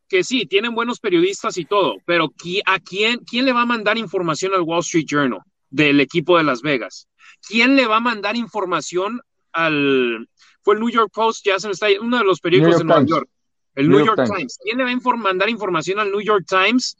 que 0.09 0.23
sí, 0.23 0.47
tienen 0.47 0.73
buenos 0.73 0.99
periodistas 0.99 1.59
y 1.59 1.65
todo, 1.65 1.97
pero 2.07 2.33
¿a 2.65 2.79
quién, 2.79 3.19
quién 3.19 3.45
le 3.45 3.53
va 3.53 3.61
a 3.61 3.67
mandar 3.67 3.99
información 3.99 4.55
al 4.55 4.61
Wall 4.61 4.79
Street 4.79 5.05
Journal 5.07 5.41
del 5.69 5.99
equipo 5.99 6.39
de 6.39 6.43
Las 6.43 6.63
Vegas? 6.63 7.07
¿Quién 7.47 7.75
le 7.75 7.85
va 7.85 7.97
a 7.97 7.99
mandar 8.01 8.35
información 8.35 9.21
al... 9.51 10.27
Fue 10.67 10.75
el 10.75 10.81
New 10.81 10.89
York 10.89 11.11
Post, 11.13 11.45
ya 11.45 11.57
se 11.59 11.67
me 11.67 11.71
está... 11.71 11.87
Uno 12.01 12.17
de 12.17 12.25
los 12.25 12.41
periódicos 12.41 12.79
de 12.79 12.83
Nueva 12.83 13.05
York. 13.05 13.29
El 13.73 13.87
New, 13.87 14.03
York, 14.03 14.19
Times. 14.25 14.57
¿Quién 14.61 14.79
le 14.79 14.83
va 14.83 14.91
a 14.91 15.15
mandar 15.15 15.47
información 15.49 15.97
al 15.99 16.11
New 16.11 16.19
York 16.19 16.43
Times 16.45 16.97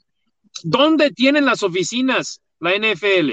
¿Dónde 0.62 1.10
tienen 1.10 1.44
las 1.44 1.62
oficinas 1.62 2.40
la 2.60 2.72
NFL? 2.74 3.32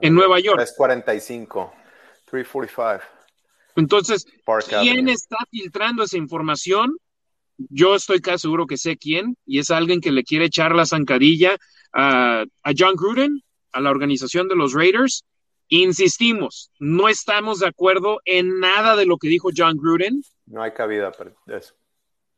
en 0.00 0.14
Nueva 0.14 0.40
York. 0.40 0.56
345, 0.56 1.74
345. 2.24 3.02
Entonces, 3.76 4.26
¿quién 4.80 5.10
está 5.10 5.36
filtrando 5.50 6.04
esa 6.04 6.16
información? 6.16 6.96
Yo 7.58 7.94
estoy 7.94 8.20
casi 8.20 8.42
seguro 8.42 8.66
que 8.66 8.78
sé 8.78 8.96
quién, 8.96 9.36
y 9.44 9.58
es 9.58 9.70
alguien 9.70 10.00
que 10.00 10.10
le 10.10 10.24
quiere 10.24 10.46
echar 10.46 10.74
la 10.74 10.86
zancadilla 10.86 11.58
a, 11.92 12.44
a 12.62 12.72
John 12.76 12.94
Gruden, 12.96 13.42
a 13.72 13.80
la 13.80 13.90
organización 13.90 14.48
de 14.48 14.56
los 14.56 14.72
Raiders. 14.72 15.24
Insistimos, 15.68 16.70
no 16.78 17.08
estamos 17.08 17.60
de 17.60 17.68
acuerdo 17.68 18.20
en 18.24 18.60
nada 18.60 18.96
de 18.96 19.06
lo 19.06 19.16
que 19.16 19.28
dijo 19.28 19.50
John 19.56 19.76
Gruden. 19.76 20.22
No 20.46 20.62
hay 20.62 20.72
cabida 20.72 21.10
para 21.10 21.32
eso 21.46 21.74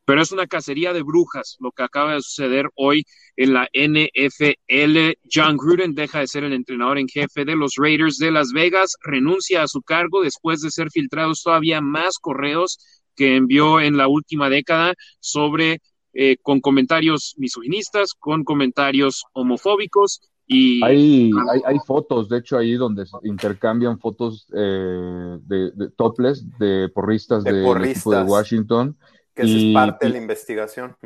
pero 0.06 0.22
es 0.22 0.32
una 0.32 0.46
cacería 0.46 0.92
de 0.94 1.02
brujas 1.02 1.56
lo 1.58 1.72
que 1.72 1.82
acaba 1.82 2.14
de 2.14 2.22
suceder 2.22 2.70
hoy 2.76 3.04
en 3.36 3.52
la 3.52 3.68
NFL. 3.74 5.18
John 5.30 5.56
Gruden 5.56 5.94
deja 5.94 6.20
de 6.20 6.28
ser 6.28 6.44
el 6.44 6.52
entrenador 6.52 6.98
en 6.98 7.08
jefe 7.08 7.44
de 7.44 7.56
los 7.56 7.74
Raiders 7.76 8.16
de 8.16 8.30
Las 8.30 8.52
Vegas, 8.52 8.94
renuncia 9.02 9.62
a 9.62 9.68
su 9.68 9.82
cargo 9.82 10.22
después 10.22 10.60
de 10.60 10.70
ser 10.70 10.90
filtrados 10.90 11.42
todavía 11.42 11.80
más 11.80 12.18
correos 12.18 12.78
que 13.16 13.34
envió 13.34 13.80
en 13.80 13.96
la 13.96 14.06
última 14.06 14.48
década 14.48 14.94
sobre 15.18 15.80
eh, 16.14 16.36
con 16.40 16.60
comentarios 16.60 17.34
misoginistas, 17.36 18.14
con 18.16 18.44
comentarios 18.44 19.24
homofóbicos 19.32 20.20
y 20.46 20.85
hay, 20.85 21.30
hay, 21.64 21.76
fotos, 21.85 22.28
de 22.28 22.38
hecho, 22.38 22.56
ahí 22.56 22.74
donde 22.74 23.04
intercambian 23.24 23.98
fotos 23.98 24.46
eh, 24.54 25.38
de, 25.42 25.70
de, 25.72 25.90
topless 25.90 26.46
de 26.59 26.88
porristas 26.88 27.42
de, 27.42 27.52
de 27.52 28.22
Washington 28.22 28.96
que 29.37 29.42
es 29.42 29.74
parte 29.74 30.06
de 30.06 30.12
la 30.12 30.18
investigación. 30.18 30.96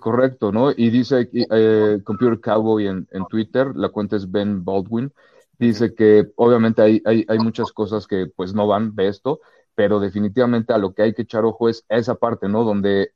Correcto, 0.00 0.50
¿no? 0.50 0.70
Y 0.70 0.88
dice 0.88 1.28
eh, 1.32 2.00
Computer 2.04 2.40
Cowboy 2.40 2.86
en, 2.86 3.06
Twitter, 3.28 3.76
la 3.76 3.90
cuenta 3.90 4.16
es 4.16 4.30
Ben 4.30 4.64
Baldwin, 4.64 5.12
dice 5.58 5.94
que 5.94 6.26
obviamente 6.36 6.80
hay, 6.80 7.02
hay, 7.04 7.38
muchas 7.38 7.72
cosas 7.72 8.06
que 8.06 8.26
pues 8.34 8.54
no 8.54 8.66
van 8.66 8.94
de 8.94 9.08
esto, 9.08 9.40
pero 9.76 10.00
definitivamente 10.00 10.72
a 10.72 10.78
lo 10.78 10.92
que 10.94 11.02
hay 11.02 11.14
que 11.14 11.22
echar 11.22 11.44
ojo 11.44 11.68
es 11.68 11.84
esa 11.88 12.16
parte, 12.16 12.48
¿no? 12.48 12.64
Donde 12.64 13.12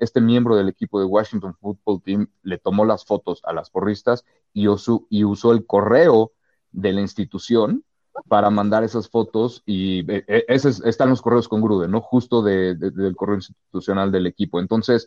este 0.00 0.20
miembro 0.20 0.56
del 0.56 0.68
equipo 0.68 0.98
de 0.98 1.06
Washington 1.06 1.54
Football 1.60 2.02
Team 2.02 2.26
le 2.42 2.58
tomó 2.58 2.84
las 2.84 3.04
fotos 3.04 3.40
a 3.44 3.52
las 3.52 3.70
porristas 3.70 4.24
y 4.52 4.66
usó 4.66 5.52
el 5.52 5.66
correo 5.66 6.32
de 6.72 6.92
la 6.92 7.00
institución 7.00 7.84
para 8.28 8.50
mandar 8.50 8.84
esas 8.84 9.08
fotos 9.08 9.62
y 9.66 10.00
eh, 10.10 10.24
eh, 10.26 10.44
esos 10.48 10.84
están 10.84 11.10
los 11.10 11.22
correos 11.22 11.48
con 11.48 11.62
Gruden, 11.62 11.90
¿no? 11.90 12.00
Justo 12.00 12.42
de, 12.42 12.74
del 12.74 13.16
correo 13.16 13.36
institucional 13.36 14.12
del 14.12 14.26
equipo. 14.26 14.60
Entonces, 14.60 15.06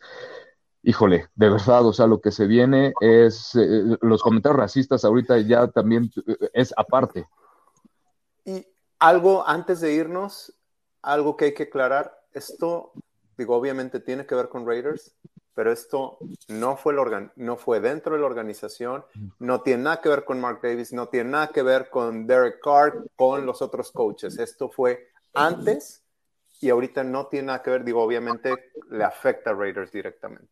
híjole, 0.84 1.28
de 1.36 1.50
verdad, 1.50 1.86
o 1.86 1.94
sea, 1.94 2.08
lo 2.08 2.22
que 2.22 2.32
se 2.32 2.48
viene 2.48 2.94
es, 3.02 3.56
eh, 3.56 3.98
los 4.02 4.22
comentarios 4.22 4.60
racistas 4.60 5.06
ahorita 5.06 5.38
ya 5.40 5.68
también 5.68 6.12
es 6.54 6.74
aparte. 6.78 7.28
Y 8.46 8.66
algo 9.00 9.48
antes 9.48 9.82
de 9.82 9.94
irnos, 9.94 10.54
algo 11.04 11.38
que 11.38 11.46
hay 11.46 11.54
que 11.54 11.64
aclarar, 11.64 12.20
esto, 12.34 12.94
digo, 13.38 13.56
obviamente 13.56 14.00
tiene 14.00 14.26
que 14.26 14.36
ver 14.36 14.50
con 14.50 14.66
Raiders, 14.66 15.16
pero 15.54 15.72
esto 15.72 16.18
no 16.48 16.78
fue, 16.78 16.94
el 16.94 17.30
no 17.36 17.58
fue 17.58 17.80
dentro 17.80 18.16
de 18.16 18.22
la 18.22 18.26
organización, 18.26 19.06
no 19.38 19.62
tiene 19.62 19.84
nada 19.84 20.02
que 20.02 20.10
ver 20.10 20.26
con 20.26 20.42
Mark 20.42 20.60
Davis, 20.64 20.94
no 20.94 21.10
tiene 21.10 21.30
nada 21.30 21.50
que 21.50 21.62
ver 21.62 21.90
con 21.92 22.26
Derek 22.26 22.60
Carr, 22.64 23.06
con 23.16 23.46
los 23.46 23.62
otros 23.62 23.92
coaches. 23.92 24.40
Esto 24.40 24.70
fue 24.70 25.10
antes 25.36 26.04
y 26.60 26.70
ahorita 26.70 27.04
no 27.04 27.28
tiene 27.28 27.48
nada 27.48 27.62
que 27.62 27.70
ver, 27.70 27.84
digo, 27.84 28.02
obviamente 28.02 28.72
le 28.90 29.04
afecta 29.04 29.52
a 29.52 29.54
Raiders 29.54 29.92
directamente. 29.92 30.48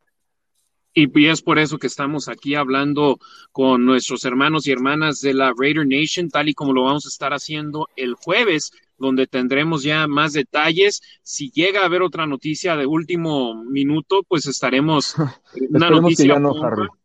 Y 0.94 1.28
es 1.28 1.42
por 1.42 1.58
eso 1.58 1.78
que 1.78 1.88
estamos 1.88 2.28
aquí 2.28 2.56
hablando 2.56 3.18
con 3.54 3.86
nuestros 3.86 4.26
hermanos 4.26 4.68
y 4.68 4.74
hermanas 4.74 5.22
de 5.22 5.34
la 5.34 5.54
Raider 5.58 5.88
Nation, 5.88 6.30
tal 6.30 6.50
y 6.50 6.54
como 6.54 6.74
lo 6.74 6.84
vamos 6.84 7.06
a 7.06 7.10
estar 7.10 7.32
haciendo 7.32 7.88
el 7.96 8.16
jueves, 8.16 8.74
donde 9.02 9.28
tendremos 9.28 9.84
ya 9.84 10.08
más 10.08 10.34
detalles. 10.34 11.02
Si 11.24 11.52
llega 11.52 11.82
a 11.82 11.86
haber 11.86 12.02
otra 12.02 12.26
noticia 12.26 12.78
de 12.78 12.86
último 12.86 13.64
minuto, 13.66 14.24
pues 14.28 14.46
estaremos. 14.46 15.16
Una 15.72 15.90
noticia 15.90 16.36
que 16.36 17.01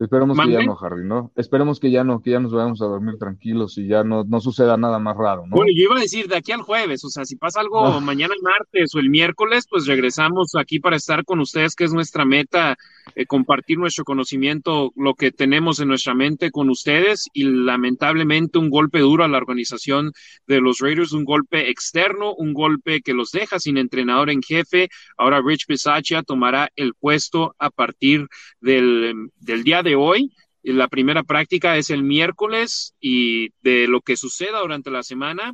Esperemos 0.00 0.38
que 0.38 0.50
ya 0.50 0.62
no, 0.64 0.76
Harry, 0.80 1.04
¿no? 1.04 1.30
Esperemos 1.36 1.78
que 1.78 1.90
ya 1.90 2.02
no, 2.02 2.20
que 2.20 2.30
ya 2.30 2.40
nos 2.40 2.52
vayamos 2.52 2.82
a 2.82 2.86
dormir 2.86 3.16
tranquilos 3.16 3.78
y 3.78 3.86
ya 3.86 4.02
no, 4.02 4.24
no 4.24 4.40
suceda 4.40 4.76
nada 4.76 4.98
más 4.98 5.16
raro, 5.16 5.46
¿no? 5.46 5.54
Bueno, 5.54 5.70
yo 5.74 5.84
iba 5.84 5.96
a 5.96 6.00
decir 6.00 6.26
de 6.26 6.36
aquí 6.36 6.50
al 6.50 6.62
jueves, 6.62 7.04
o 7.04 7.08
sea, 7.08 7.24
si 7.24 7.36
pasa 7.36 7.60
algo 7.60 7.84
ah. 7.86 8.00
mañana 8.00 8.34
martes 8.42 8.92
o 8.94 8.98
el 8.98 9.08
miércoles, 9.08 9.66
pues 9.70 9.86
regresamos 9.86 10.56
aquí 10.56 10.80
para 10.80 10.96
estar 10.96 11.24
con 11.24 11.38
ustedes, 11.38 11.76
que 11.76 11.84
es 11.84 11.92
nuestra 11.92 12.24
meta, 12.24 12.76
eh, 13.14 13.26
compartir 13.26 13.78
nuestro 13.78 14.04
conocimiento, 14.04 14.90
lo 14.96 15.14
que 15.14 15.30
tenemos 15.30 15.78
en 15.78 15.88
nuestra 15.88 16.14
mente 16.14 16.50
con 16.50 16.70
ustedes 16.70 17.28
y 17.32 17.44
lamentablemente 17.44 18.58
un 18.58 18.70
golpe 18.70 18.98
duro 18.98 19.22
a 19.22 19.28
la 19.28 19.38
organización 19.38 20.12
de 20.48 20.60
los 20.60 20.80
Raiders, 20.80 21.12
un 21.12 21.24
golpe 21.24 21.70
externo, 21.70 22.34
un 22.34 22.52
golpe 22.52 23.00
que 23.00 23.14
los 23.14 23.30
deja 23.30 23.60
sin 23.60 23.78
entrenador 23.78 24.30
en 24.30 24.42
jefe. 24.42 24.88
Ahora 25.16 25.40
Rich 25.40 25.66
Pisaccia 25.66 26.24
tomará 26.24 26.70
el 26.74 26.94
puesto 26.94 27.54
a 27.60 27.70
partir 27.70 28.26
del, 28.60 29.30
del 29.38 29.62
día 29.62 29.83
de 29.84 29.94
hoy. 29.94 30.32
La 30.62 30.88
primera 30.88 31.22
práctica 31.22 31.76
es 31.76 31.90
el 31.90 32.02
miércoles 32.02 32.94
y 33.00 33.50
de 33.60 33.86
lo 33.86 34.00
que 34.00 34.16
suceda 34.16 34.60
durante 34.60 34.90
la 34.90 35.02
semana 35.02 35.52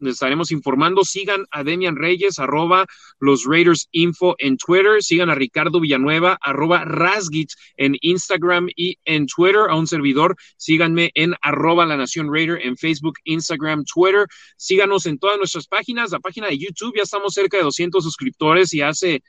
les 0.00 0.14
estaremos 0.14 0.50
informando. 0.50 1.04
Sigan 1.04 1.44
a 1.50 1.62
Demian 1.62 1.96
Reyes, 1.96 2.38
arroba 2.38 2.86
los 3.18 3.44
Raiders 3.44 3.88
Info 3.92 4.34
en 4.38 4.56
Twitter. 4.56 5.02
Sigan 5.02 5.30
a 5.30 5.34
Ricardo 5.34 5.80
Villanueva, 5.80 6.38
arroba 6.40 6.84
Rasgit 6.84 7.50
en 7.76 7.96
Instagram 8.00 8.68
y 8.74 8.96
en 9.04 9.26
Twitter. 9.26 9.66
A 9.68 9.76
un 9.76 9.86
servidor, 9.86 10.36
síganme 10.56 11.10
en 11.14 11.34
arroba 11.42 11.86
la 11.86 11.96
Nación 11.96 12.32
Raider 12.32 12.58
en 12.62 12.76
Facebook, 12.76 13.18
Instagram, 13.24 13.84
Twitter. 13.84 14.26
Síganos 14.56 15.06
en 15.06 15.18
todas 15.18 15.38
nuestras 15.38 15.66
páginas. 15.66 16.10
La 16.10 16.20
página 16.20 16.48
de 16.48 16.58
YouTube, 16.58 16.96
ya 16.96 17.02
estamos 17.02 17.34
cerca 17.34 17.58
de 17.58 17.64
200 17.64 18.02
suscriptores 18.02 18.72
y 18.72 18.80
hace 18.80 19.22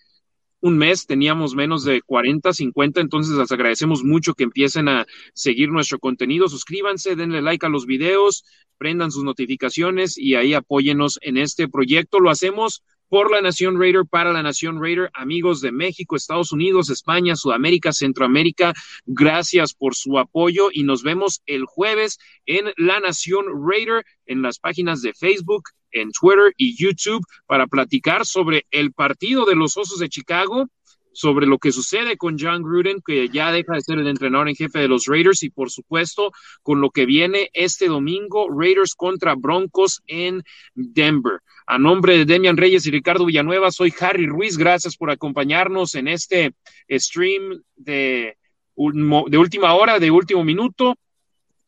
un 0.62 0.78
mes 0.78 1.06
teníamos 1.08 1.56
menos 1.56 1.84
de 1.84 2.02
40, 2.02 2.54
50, 2.54 3.02
entonces 3.02 3.36
les 3.36 3.52
agradecemos 3.52 4.04
mucho 4.04 4.34
que 4.34 4.44
empiecen 4.44 4.88
a 4.88 5.06
seguir 5.34 5.70
nuestro 5.70 6.00
contenido. 6.00 6.48
Suscríbanse, 6.48 7.16
denle 7.16 7.42
like 7.42 7.66
a 7.66 7.70
los 7.70 7.86
videos, 7.86 8.46
prendan 8.78 9.12
sus 9.12 9.24
notificaciones 9.24 10.18
y 10.18 10.36
ahí 10.36 10.54
apóyenos 10.54 11.20
en 11.22 11.38
este 11.38 11.68
proyecto. 11.68 12.20
Lo 12.20 12.30
hacemos 12.30 12.84
por 13.12 13.30
la 13.30 13.42
Nación 13.42 13.78
Raider, 13.78 14.06
para 14.10 14.32
la 14.32 14.42
Nación 14.42 14.82
Raider, 14.82 15.12
amigos 15.14 15.60
de 15.60 15.74
México, 15.74 16.16
Estados 16.16 16.54
Unidos, 16.54 16.90
España, 16.90 17.36
Sudamérica, 17.36 17.92
Centroamérica, 17.92 18.72
gracias 19.06 19.74
por 19.74 19.96
su 19.96 20.18
apoyo 20.18 20.70
y 20.72 20.84
nos 20.84 21.04
vemos 21.04 21.42
el 21.46 21.66
jueves 21.66 22.20
en 22.46 22.72
la 22.78 23.02
Nación 23.02 23.48
Raider 23.68 24.06
en 24.28 24.42
las 24.42 24.60
páginas 24.60 25.02
de 25.02 25.14
Facebook, 25.14 25.64
en 25.92 26.12
Twitter 26.14 26.54
y 26.56 26.82
YouTube 26.82 27.26
para 27.48 27.68
platicar 27.68 28.26
sobre 28.26 28.66
el 28.72 28.94
partido 28.94 29.44
de 29.44 29.56
los 29.56 29.76
Osos 29.76 30.00
de 30.00 30.08
Chicago 30.08 30.70
sobre 31.14 31.46
lo 31.46 31.58
que 31.58 31.72
sucede 31.72 32.18
con 32.18 32.38
John 32.40 32.64
Gruden, 32.64 33.02
que 33.06 33.30
ya 33.30 33.52
deja 33.52 33.74
de 33.74 33.82
ser 33.82 34.00
el 34.00 34.08
entrenador 34.08 34.50
en 34.50 34.56
jefe 34.56 34.80
de 34.80 34.88
los 34.88 35.06
Raiders, 35.08 35.44
y 35.44 35.50
por 35.50 35.70
supuesto 35.70 36.32
con 36.64 36.82
lo 36.82 36.90
que 36.90 37.06
viene 37.06 37.50
este 37.54 37.88
domingo, 37.88 38.48
Raiders 38.50 38.96
contra 38.96 39.36
Broncos 39.36 40.02
en 40.08 40.44
Denver. 40.74 41.42
A 41.72 41.78
nombre 41.78 42.18
de 42.18 42.26
Demian 42.26 42.58
Reyes 42.58 42.86
y 42.86 42.92
Ricardo 42.92 43.26
Villanueva, 43.26 43.72
soy 43.72 43.94
Harry 44.02 44.28
Ruiz. 44.28 44.58
Gracias 44.58 44.98
por 44.98 45.10
acompañarnos 45.10 45.96
en 45.96 46.10
este 46.10 46.54
stream 46.90 47.64
de, 47.78 48.36
última 48.76 49.74
hora, 49.74 49.98
de 49.98 50.12
último 50.12 50.44
minuto 50.44 50.98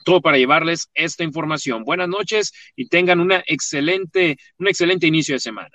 todo 0.04 0.20
para 0.20 0.38
llevarles 0.38 0.90
esta 0.94 1.24
información. 1.24 1.86
Buenas 1.86 2.10
noches 2.10 2.52
y 2.76 2.90
tengan 2.90 3.22
una 3.22 3.46
excelente, 3.48 4.36
un 4.58 4.68
excelente 4.68 5.08
inicio 5.08 5.36
de 5.36 5.40
semana. 5.40 5.72